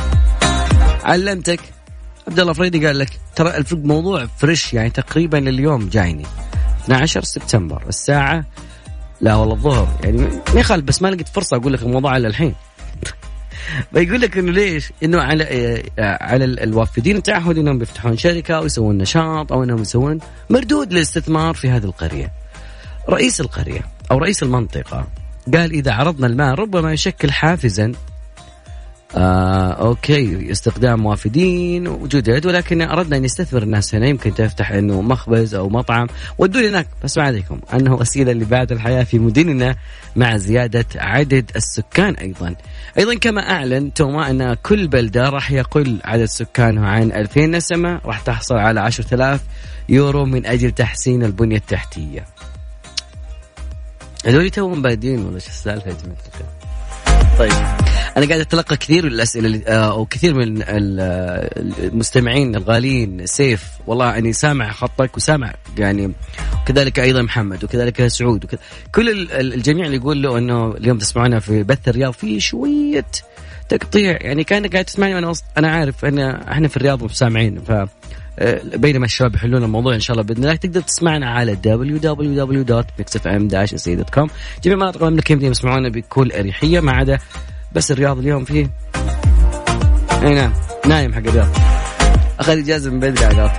[1.03, 1.59] علمتك؟
[2.31, 6.25] عبد الله فريدي قال لك ترى الموضوع فريش يعني تقريبا اليوم جايني
[6.83, 8.45] 12 سبتمبر الساعة
[9.21, 10.17] لا والله الظهر يعني
[10.53, 12.55] ما يخالف بس ما لقيت فرصة أقول لك الموضوع على الحين
[13.93, 15.43] بيقول لك إنه ليش؟ إنه على
[15.99, 20.93] آه، على ال- الوافدين تعهدوا إنهم بيفتحون شركة أو يسوون نشاط أو إنهم يسوون مردود
[20.93, 22.31] للاستثمار في هذه القرية.
[23.09, 25.07] رئيس القرية أو رئيس المنطقة
[25.53, 27.91] قال إذا عرضنا المال ربما يشكل حافزا
[29.15, 35.55] آه أوكي استخدام وافدين وجدد ولكن أردنا أن يستثمر الناس هنا يمكن تفتح إنه مخبز
[35.55, 39.75] أو مطعم ودوا هناك بس ما عليكم أنه وسيلة لبعث الحياة في مدننا
[40.15, 42.55] مع زيادة عدد السكان أيضا.
[42.97, 48.19] أيضا كما أعلن توما أن كل بلدة راح يقل عدد سكانها عن 2000 نسمه راح
[48.19, 49.41] تحصل على 10000
[49.89, 52.25] يورو من أجل تحسين البنية التحتية.
[54.25, 56.60] هذول توهم بادين ولا شو السالفة يا جماعة؟
[57.41, 57.51] طيب.
[58.17, 60.99] أنا قاعد أتلقى كثير من الأسئلة آه، أو كثير من ال-
[61.83, 63.63] المستمعين الغاليين سيف.
[63.87, 66.13] والله أني سامع خطك وسامع يعني
[66.61, 68.59] وكذلك أيضا محمد وكذلك سعود وكذا.
[68.95, 73.05] كل ال- ال- الجميع اللي يقول له إنه اليوم تسمعونا في بث الرياض في شوية
[73.69, 74.17] تقطيع.
[74.21, 77.71] يعني كأنك قاعد تسمعني وأنا أنا عارف إن إحنا في الرياض مش سامعين ف
[78.75, 84.29] بينما الشباب يحلون الموضوع إن شاء الله بإذن الله تقدر تسمعنا على www.mixfm-ca.com
[84.63, 87.19] جميع مناطق المملكة يمديهم يسمعونا بكل أريحية ما عدا
[87.73, 88.71] بس الرياض اليوم فيه.
[90.23, 90.53] أي نعم
[90.85, 91.47] نايم حق الرياض.
[92.39, 93.51] اخذ اجازه من بدري عقاط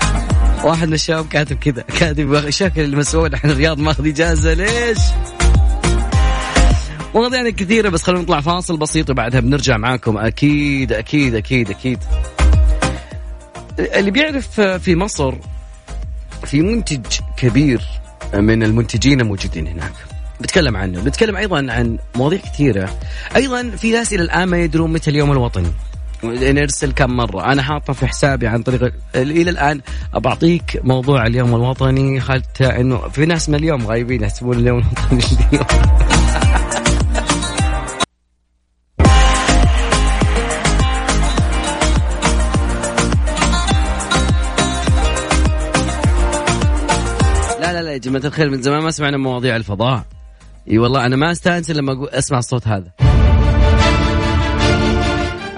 [0.64, 4.98] واحد من الشباب كاتب كذا كاتب شكل المسؤول عن الرياض ماخذ إجازة ليش؟
[7.14, 10.18] مواضيع يعني كثيرة بس خلونا نطلع فاصل بسيط وبعدها بنرجع معاكم.
[10.18, 11.98] أكيد أكيد أكيد أكيد.
[13.78, 15.34] اللي بيعرف في مصر
[16.44, 17.82] في منتج كبير
[18.34, 19.92] من المنتجين الموجودين هناك.
[20.40, 22.98] بتكلم عنه بتكلم أيضا عن مواضيع كثيرة.
[23.36, 25.72] أيضا في ناس إلى الآن ما يدرون متى اليوم الوطني.
[26.24, 29.80] نرسل كم مرة أنا حاطة في حسابي عن طريق إلى الآن
[30.14, 36.21] بعطيك موضوع اليوم الوطني حتى إنه في ناس من اليوم غايبين يحسبون اليوم الوطني اليوم.
[47.92, 50.04] يا جماعة الخير من زمان ما سمعنا مواضيع الفضاء.
[50.70, 52.92] إي والله أنا ما استانس لما أقول أسمع الصوت هذا.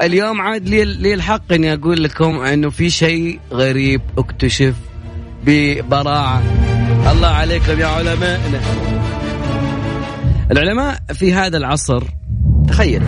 [0.03, 4.75] اليوم عاد لي لي الحق إني أقول لكم إنه في شيء غريب اكتشف
[5.45, 6.43] ببراعة.
[7.13, 8.61] الله عليكم يا علمائنا
[10.51, 12.05] العلماء في هذا العصر
[12.69, 13.03] تخيل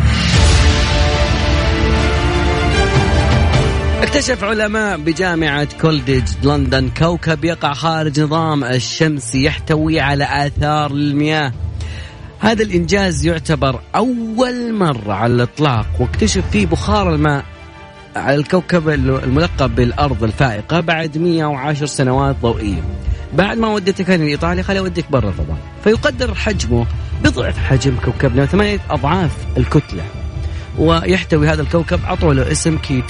[4.06, 11.52] اكتشف علماء بجامعة College London كوكب يقع خارج نظام الشمس يحتوي على آثار المياه
[12.40, 17.44] هذا الإنجاز يعتبر أول مرة على الإطلاق واكتشف فيه بخار الماء
[18.16, 22.82] على الكوكب الملقب بالأرض الفائقة يبعد 110 سنوات ضوئية.
[23.32, 25.58] بعد ما وديتك أنا لإيطاليا خلي أوديك برا الفضاء.
[25.84, 26.86] فيقدر حجمه
[27.24, 30.02] بضعف حجم كوكبنا ثمانية أضعاف الكتلة.
[30.78, 33.02] ويحتوي هذا الكوكب عطوا له اسم K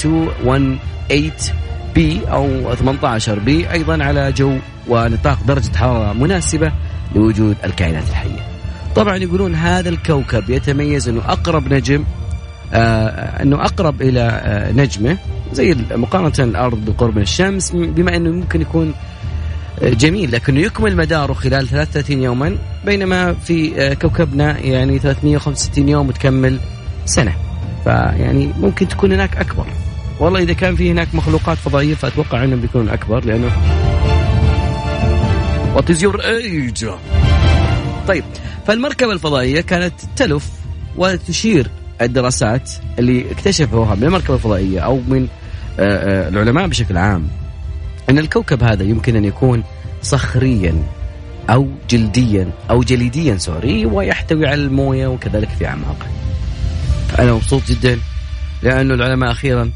[0.45, 1.55] 218
[1.95, 4.59] B أو 18 B أيضا على جو
[4.89, 6.73] ونطاق درجة حرارة مناسبة
[7.15, 8.47] لوجود الكائنات الحية.
[8.97, 12.05] طبعا يقولون هذا الكوكب يتميز أنه أقرب نجم
[12.75, 15.19] آه أنه أقرب إلى آه نجمه
[15.53, 18.95] زي مقارنة الأرض بالقرب من الشمس بما أنه ممكن يكون
[19.83, 26.09] آه جميل لكنه يكمل مداره خلال 33 يوما بينما في آه كوكبنا يعني 365 يوم
[26.09, 26.59] وتكمل
[27.05, 27.46] سنة.
[27.87, 29.67] فيعني ممكن تكون هناك أكبر.
[30.21, 33.51] والله إذا كان في هناك مخلوقات فضائية فأتوقع أنهم بيكونوا أكبر لأنه
[35.75, 36.87] what is your age
[38.09, 38.25] طيب
[38.67, 40.51] فالمركبة الفضائية كانت تلف
[40.97, 41.71] وتشير
[42.03, 45.29] الدراسات اللي اكتشفوها من المركبة الفضائية أو من
[45.79, 47.29] العلماء بشكل عام
[48.11, 49.63] أن الكوكب هذا يمكن أن يكون
[50.03, 50.83] صخريا
[51.51, 56.07] أو جلديا أو جليديا sorry ويحتوي على الموية وكذلك في اعماقه
[57.19, 57.99] أنا مبسوط جدا
[58.63, 59.71] لأنه العلماء أخيرا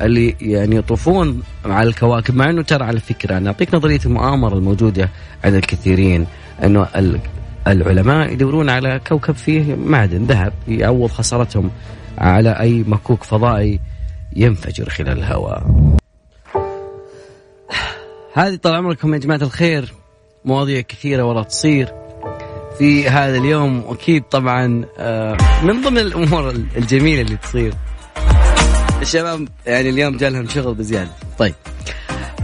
[0.00, 5.10] اللي يعني يطوفون على الكواكب مع إنه ترى على فكرة أنا أعطيك نظرية المؤامرة الموجودة
[5.44, 6.26] عند الكثيرين
[6.64, 6.88] إنه
[7.66, 11.70] العلماء يدورون على كوكب فيه معدن ذهب يعوض خسارتهم
[12.18, 13.80] على أي مكوك فضائي
[14.36, 15.66] ينفجر خلال الهواء.
[18.34, 19.94] هذه طال عمركم يا جماعة الخير
[20.44, 22.05] مواضيع كثيرة ولا تصير.
[22.78, 27.74] في هذا اليوم أكيد طبعا آه، من ضمن الأمور الجميلة اللي تصير.
[29.02, 31.10] الشباب يعني اليوم جالهم شغل بزيادة.
[31.38, 31.54] طيب.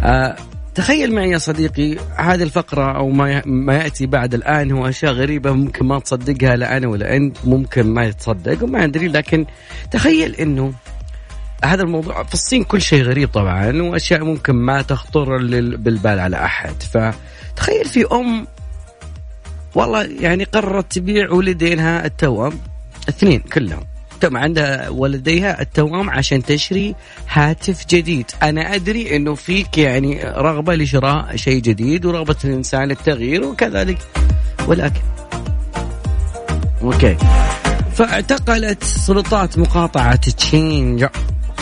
[0.03, 0.37] آه
[0.75, 5.53] تخيل معي يا صديقي هذه الفقرة أو ما ما يأتي بعد الآن هو أشياء غريبة
[5.53, 9.47] ممكن ما تصدقها لا أنا ولا أنت ممكن ما يتصدق وما أدري لكن
[9.91, 10.73] تخيل إنه
[11.65, 15.37] هذا الموضوع في الصين كل شيء غريب طبعا وأشياء ممكن ما تخطر
[15.77, 16.83] بالبال على أحد.
[16.83, 18.47] فتخيل في أم
[19.75, 22.59] والله يعني قررت تبيع ولدينها التوأم
[23.09, 23.85] اثنين كلهم.
[24.21, 26.95] تم عندها ولديها التوأم عشان تشري
[27.29, 28.31] هاتف جديد.
[28.43, 33.99] أنا أدري أنه فيك يعني رغبة لشراء شيء جديد ورغبة الإنسان للتغيير وكذلك.
[34.67, 35.01] ولكن
[36.83, 37.17] okay.
[37.95, 41.07] فاعتقلت سلطات مقاطعة تشينج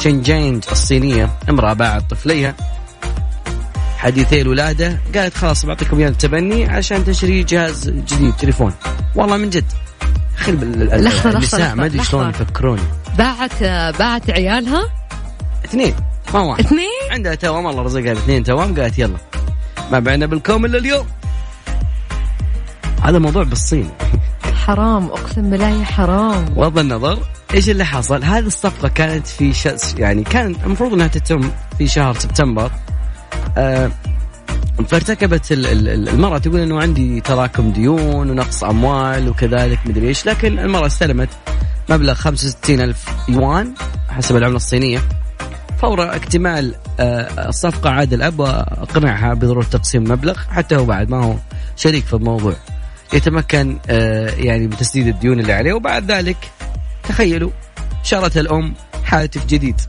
[0.01, 1.31] شنجينج الصينية.
[1.51, 2.55] امرأة باعت طفليها.
[4.01, 4.99] حديثي الولادة.
[5.15, 8.73] قالت خلاص بعطيكم اياه التبني عشان تشتري جهاز جديد تليفون.
[9.15, 9.65] والله من جد.
[10.37, 12.05] خل بال- النساء لحظة، ما أدري.
[12.05, 12.79] شلون يفكرون
[13.19, 13.63] باعت
[13.99, 14.83] باعت عيالها؟
[15.65, 15.95] اثنين.
[16.35, 16.65] ما واحد.
[16.65, 19.17] اثنين؟ عندها توام الله رزقها باثنين توام قالت يلا.
[19.93, 21.07] ما بعنا بالكوم إلا اليوم.
[23.03, 23.91] هذا موضوع بالصين.
[24.67, 26.45] حرام أقسم بالله حرام.
[26.45, 27.19] بغض النظر
[27.55, 32.19] إيش اللي حصل؟ هذه الصفقة كانت في شخص يعني كان المفروض إنها تتم في شهر
[32.19, 32.71] سبتمبر.
[34.89, 40.59] فارتكبت ال- ال- المرأة تقول إنه عندي تراكم ديون ونقص أموال وكذلك مدري إيش لكن
[40.59, 41.29] المرأة استلمت
[41.89, 43.73] مبلغ 65 ألف يوان
[44.09, 45.01] حسب العملة الصينية
[45.79, 51.35] فور اكتمال آه، الصفقة عاد الأب وأقنعها بضرورة تقسيم المبلغ حتى هو بعد ما هو
[51.77, 52.55] شريك في الموضوع.
[53.13, 56.37] يتمكن آه، يعني من تسديد الديون اللي عليه وبعد ذلك
[57.09, 57.51] تخيلوا
[58.03, 58.75] شرت الأم
[59.07, 59.81] هاتف جديد.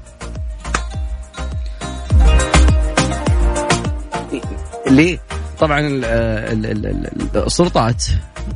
[4.91, 5.19] ليه؟
[5.59, 8.03] طبعا ال- ال- ال- ال- السلطات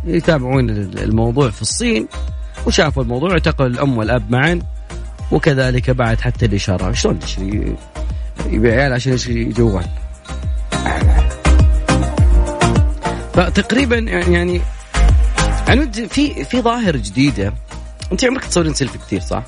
[0.04, 2.08] يتابعون ال- الموضوع في الصين
[2.68, 4.60] وشافوا الموضوع اعتقلوا الأم والأب معا
[5.32, 6.92] وكذلك بعد حتى الإشارة.
[6.92, 7.76] شلون تشتري
[8.50, 9.86] يبيع عيال عشان يشتري جوال
[13.34, 14.62] فتقريبا يعني
[15.68, 17.54] عنود في في ظاهرة جديدة.
[18.12, 19.44] أنت عمرك تصورين سيلفي كثير صح؟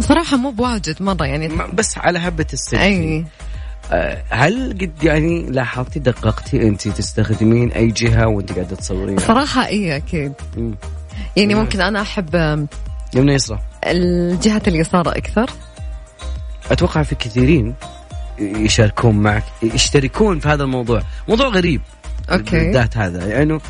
[0.00, 1.48] صراحة مو بواجد مرة يعني.
[1.72, 3.18] بس على هبة السيلفي.
[3.18, 3.24] آه،
[4.28, 10.32] هل قد يعني لاحظتي دققتي انت تستخدمين اي جهة وانت قاعدة تصورين؟ صراحة إي أكيد
[10.56, 10.74] مم.
[11.36, 11.62] يعني نعم.
[11.62, 12.34] ممكن أنا أحب
[13.14, 15.50] يمنى يسرى الجهة اليسار أكثر
[16.70, 17.74] أتوقع في كثيرين
[18.38, 21.80] يشاركون معك يشتركون في هذا الموضوع موضوع غريب
[22.30, 23.60] okay بالذات هذا لأنه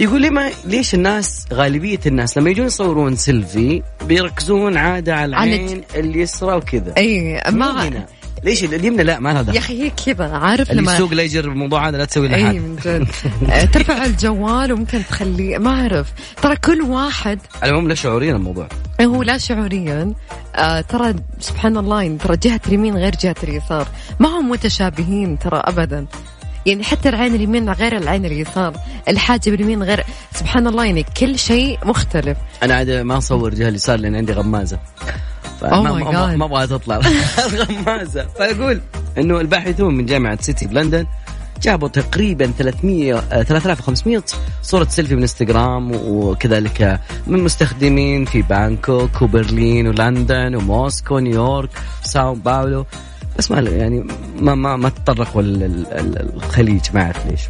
[0.00, 5.82] يقول لي ما ليش الناس غالبية الناس لما يجون يصورون سيلفي بيركزون عادة على العين
[5.94, 8.06] اليسرى وكذا إي مو ما.
[8.44, 11.52] ليش اليمنى لا ما لها يا دخل أخي هي كذا عارف لما يسوق لا يجرب
[11.52, 13.08] الموضوع هذا لا تسوي له اي من جد.
[13.52, 16.12] آه، ترفع الجوال وممكن تخليه ما أعرف.
[16.42, 18.68] ترى كل واحد على العموم لا شعوريا الموضوع.
[19.00, 20.12] هو لا شعوريا.
[20.56, 23.88] آه ترى سبحان الله يعني ترى جهة اليمين غير جهة اليسار.
[24.20, 26.06] ما هم متشابهين ترى ابدا.
[26.66, 28.76] يعني حتى العين اليمين غير العين اليسار.
[29.08, 32.38] الحاجة باليمين غير سبحان الله يعني كل شيء مختلف.
[32.62, 34.78] أنا عاد ما أصور جهة اليسار لأن عندي غمازة.
[35.60, 37.00] فما my ما- أبغى تطلع.
[37.70, 38.80] غمازه فأقول
[39.18, 41.06] إنه الباحثون من جامعة سيتي بلندن
[41.62, 44.22] جابوا تقريبا 300 آه، 3500
[44.62, 51.70] صورة سيلفي من إنستغرام وكذلك من مستخدمين في بانكوك وبرلين ولندن وموسكو ونيويورك
[52.04, 52.86] وساو باولو.
[53.38, 54.06] بس ما يعني
[54.40, 57.40] ما ما ما تطرقوا الخليج ما اعرف ليش؟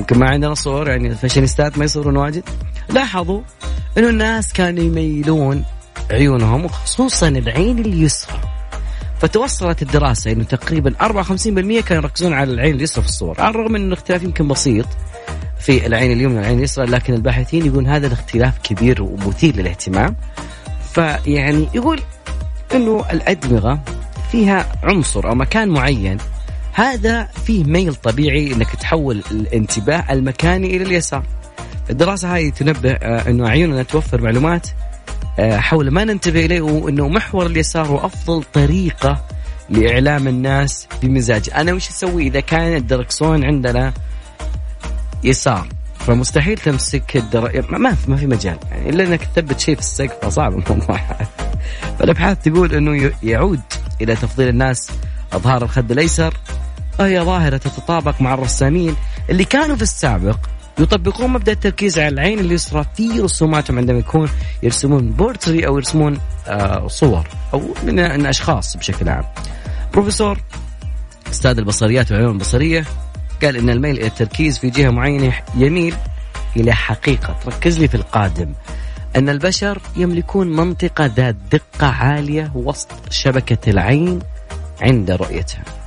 [0.00, 2.42] يمكن ما عندنا صور يعني الفاشينيستات ما يصورون واجد.
[2.90, 3.40] لاحظوا
[3.98, 5.64] إنه الناس كانوا يميلون
[6.12, 8.40] عيونهم وخصوصا العين اليسرى.
[9.20, 13.40] فتوصلت الدراسة إنه تقريبا 54% كانوا يركزون على العين اليسرى في الصور.
[13.40, 14.86] على الرغم ان الاختلاف يمكن بسيط
[15.58, 20.16] في العين اليمنى والعين اليسرى لكن الباحثين يقولون هذا الاختلاف كبير ومثير للاهتمام.
[20.94, 22.00] فيعني يقول
[22.74, 23.80] إنه الأدمغة
[24.32, 26.18] فيها عنصر أو مكان معين.
[26.72, 31.22] هذا فيه ميل طبيعي إنك تحول الانتباه المكاني إلى اليسار.
[31.90, 34.66] الدراسة هذه تنبه آه، إنه عيوننا توفر معلومات
[35.40, 39.24] حول ما ننتبه إليه وانه محور اليسار هو أفضل طريقة
[39.70, 43.92] لإعلام الناس بمزاج، أنا وش أسوي إذا كان الدركسون عندنا
[45.24, 45.68] يسار؟
[45.98, 47.64] فمستحيل تمسك الدر...
[47.70, 48.58] ما- في ما في مجال.
[48.70, 51.00] يعني إلا إنك تثبت شيء في السقف فصعب الموضوع.
[51.98, 53.60] فالأبحاث تقول إنه يعود
[54.00, 54.90] إلى تفضيل الناس
[55.32, 56.34] أظهار الخد الأيسر
[56.98, 58.96] وهي ظاهرة تتطابق مع الرسامين
[59.30, 60.38] اللي كانوا في السابق
[60.80, 64.28] يطبقون مبدأ التركيز على العين اليسرى في رسوماتهم عندما يكون
[64.62, 69.24] يرسمون بورتريه أو يرسمون آه، صور أو من من أشخاص بشكل عام.
[69.92, 70.38] بروفيسور
[71.30, 72.84] أستاذ البصريات والعلوم البصرية
[73.42, 75.94] قال إن الميل إلى التركيز في جهة معينة يميل
[76.56, 78.52] إلى حقيقة تركز لي في القادم
[79.16, 84.18] أن البشر يملكون منطقة ذات دقة عالية وسط شبكة العين
[84.82, 85.79] عند رؤيتها.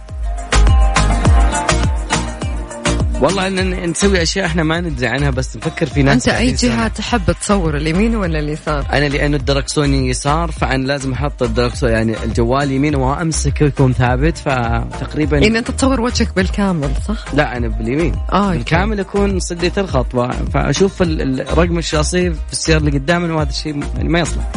[3.22, 6.52] والله ان نسوي أشياء إحنا ما ندري عنها بس نفكر في ناس أنت أي.
[6.52, 12.24] جهة تحب تصور اليمين ولا اليسار؟ أنا لأنه الدركسوني يسار فأنا لازم أحط الدركسون يعني
[12.24, 18.16] الجوال يمين وامسكه يكون ثابت فتقريبا يعني أنت تصور وجهك بالكامل صح؟ لا أنا باليمين
[18.32, 20.16] آه، بالكامل أكون صديت الخط
[20.54, 24.52] فأشوف ال- الرقم الشاصي في السيارة اللي قدامنا وهذا الشيء يعني ما يصلح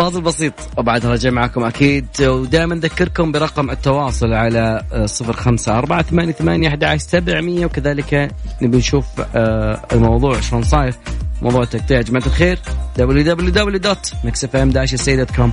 [0.00, 2.06] فاصل بسيط وبعدها راجع معكم أكيد.
[2.20, 8.30] ودائما نذكركم برقم التواصل على صفر خمسة أربعة ثمانية ثمانية سبعمية وكذلك
[8.62, 10.94] نبي نشوف آه، الموضوع شلون صاير.
[11.42, 12.58] موضوع التقطيع يا جماعة الخير.
[12.98, 15.50] www.mixfm-sa.com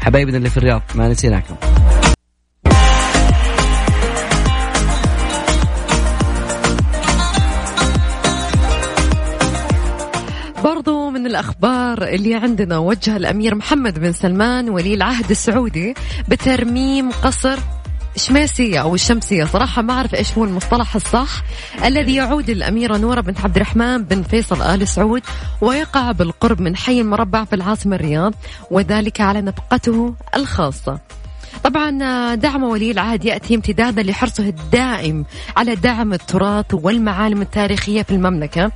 [0.00, 1.56] حبايبنا اللي في الرياض ما نسيناكم.
[10.66, 15.94] برضو من الأخبار اللي عندنا وجه الأمير محمد بن سلمان ولي العهد السعودي
[16.28, 17.58] بترميم قصر
[18.16, 19.44] شميسية أو الشمسية.
[19.44, 21.42] صراحة ما أعرف إيش هو المصطلح الصح
[21.84, 25.22] الذي يعود للأميرة نورة بنت عبد الرحمن بن فيصل آل سعود
[25.60, 28.34] ويقع بالقرب من حي المربع في العاصمة الرياض
[28.70, 31.00] وذلك على نفقته الخاصة.
[31.64, 35.24] طبعا دعم ولي العهد يأتي امتدادا لحرصه الدائم
[35.56, 38.72] على دعم التراث والمعالم التاريخية في المملكة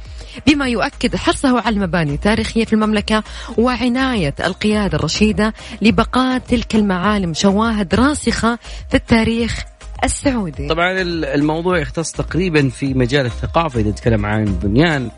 [0.47, 3.23] بما يؤكد حرصه على المباني التاريخية في المملكة
[3.59, 8.59] وعناية القيادة الرشيدة لبقاء تلك المعالم شواهد راسخة
[8.91, 9.65] في التاريخ
[10.05, 10.69] السعودي.
[10.69, 15.11] طبعا ال- الموضوع يختص تقريبا في مجال الثقافة إذا نتكلم عن البنيان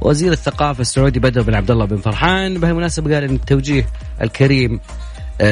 [0.00, 3.86] فوزير الثقافة السعودي بدر بن عبد الله بن فرحان بهالمناسبة قال إن التوجيه
[4.22, 4.80] الكريم آه،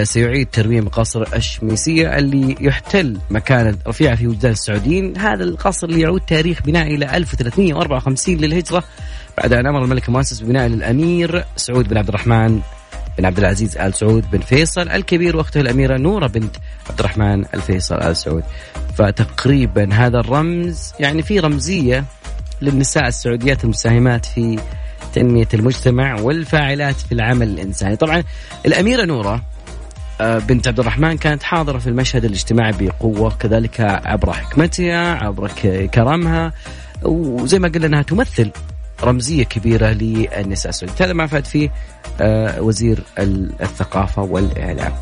[0.03, 6.21] سيعيد ترميم قصر الشميسيه اللي يحتل مكانه رفيعه في وجدان السعوديين، هذا القصر اللي يعود
[6.21, 8.85] تاريخ بنائه إلى 1354 للهجرة
[9.39, 12.61] بعد أن أمر الملك المؤسس ببناء للأمير سعود بن عبد الرحمن
[13.19, 16.57] بن عبد العزيز آل سعود بن فيصل الكبير وأخته الأميرة نورة بنت
[16.91, 18.43] عبد الرحمن الفيصل آل سعود.
[18.97, 22.05] فتقريبا هذا الرمز يعني في رمزية
[22.63, 24.59] للنساء السعوديات المساهمات في
[25.15, 27.97] تنمية المجتمع والفاعلات في العمل الإنساني.
[27.97, 28.23] طبعا
[28.67, 29.54] الأميرة نورة آه،
[30.25, 35.51] بنت عبد الرحمن كانت حاضرة في المشهد الاجتماعي بقوة كذلك عبر حكمتها عبر
[35.95, 36.53] كرمها
[37.03, 38.51] وزي ما قلنا أنها تمثل
[39.03, 41.05] رمزية كبيرة للنساء السعودية.
[41.05, 41.71] هذا ما فات فيه
[42.21, 44.93] آه، وزير ال- الثقافة والإعلام.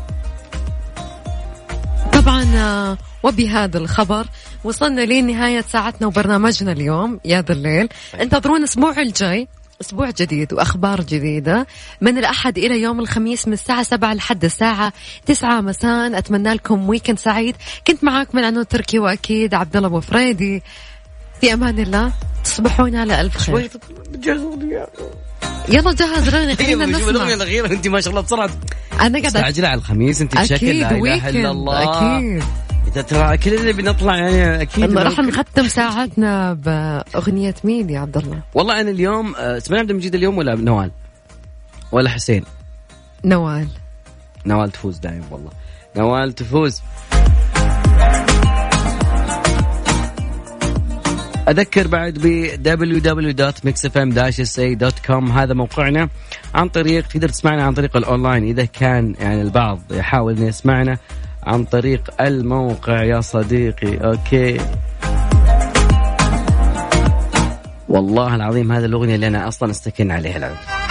[2.13, 4.25] طبعا آه، وبهذا الخبر
[4.63, 7.89] وصلنا لنهاية ساعتنا وبرنامجنا اليوم يا ذا الليل.
[8.21, 9.47] انتظرونا الأسبوع الجاي.
[9.83, 11.67] أسبوع جديد وأخبار جديدة.
[12.01, 14.93] من الأحد إلى يوم الخميس من الساعة 7 لحد الساعة
[15.25, 16.17] 9 مساء.
[16.17, 17.55] أتمنى لكم weekend سعيد.
[17.87, 20.63] كنت معاكم من عنود تركي وأكيد عبد الله أبو فريدي.
[21.41, 22.11] في أمان الله.
[22.43, 23.69] تصبحون على ألف خير.
[25.69, 27.33] يلا جهز راني خلينا الأغنية نسمع.
[27.33, 28.49] الأخيرة أنت ما شاء الله بسرعة.
[28.93, 31.83] أنا قاعدة مستعجلة على الخميس أنت بشكل لا إله ويكند إلا الله.
[31.83, 32.37] أكيد.
[32.37, 38.81] إذا ترى كلنا بنطلع يعني إنه راح نختم ساعتنا بأغنية مين يا عبد الله؟ والله
[38.81, 40.91] أنا اليوم آه، سمعنا عبد المجيد اليوم ولا نوال؟
[41.91, 42.43] ولا حسين؟
[43.25, 43.67] نوال.
[44.45, 45.51] نوال تفوز دائما والله.
[45.97, 46.81] نوال تفوز.
[51.49, 56.09] أذكر بعد ب www.mixfm-sa.com هذا موقعنا.
[56.55, 60.97] عن طريق تقدر تسمعنا عن طريق الأونلاين إذا كان يعني البعض يحاول إنه يسمعنا.
[61.45, 64.57] عن طريق الموقع يا صديقي okay.
[67.89, 70.82] والله العظيم هذه الأغنية اللي أنا أصلا استكن عليها العود.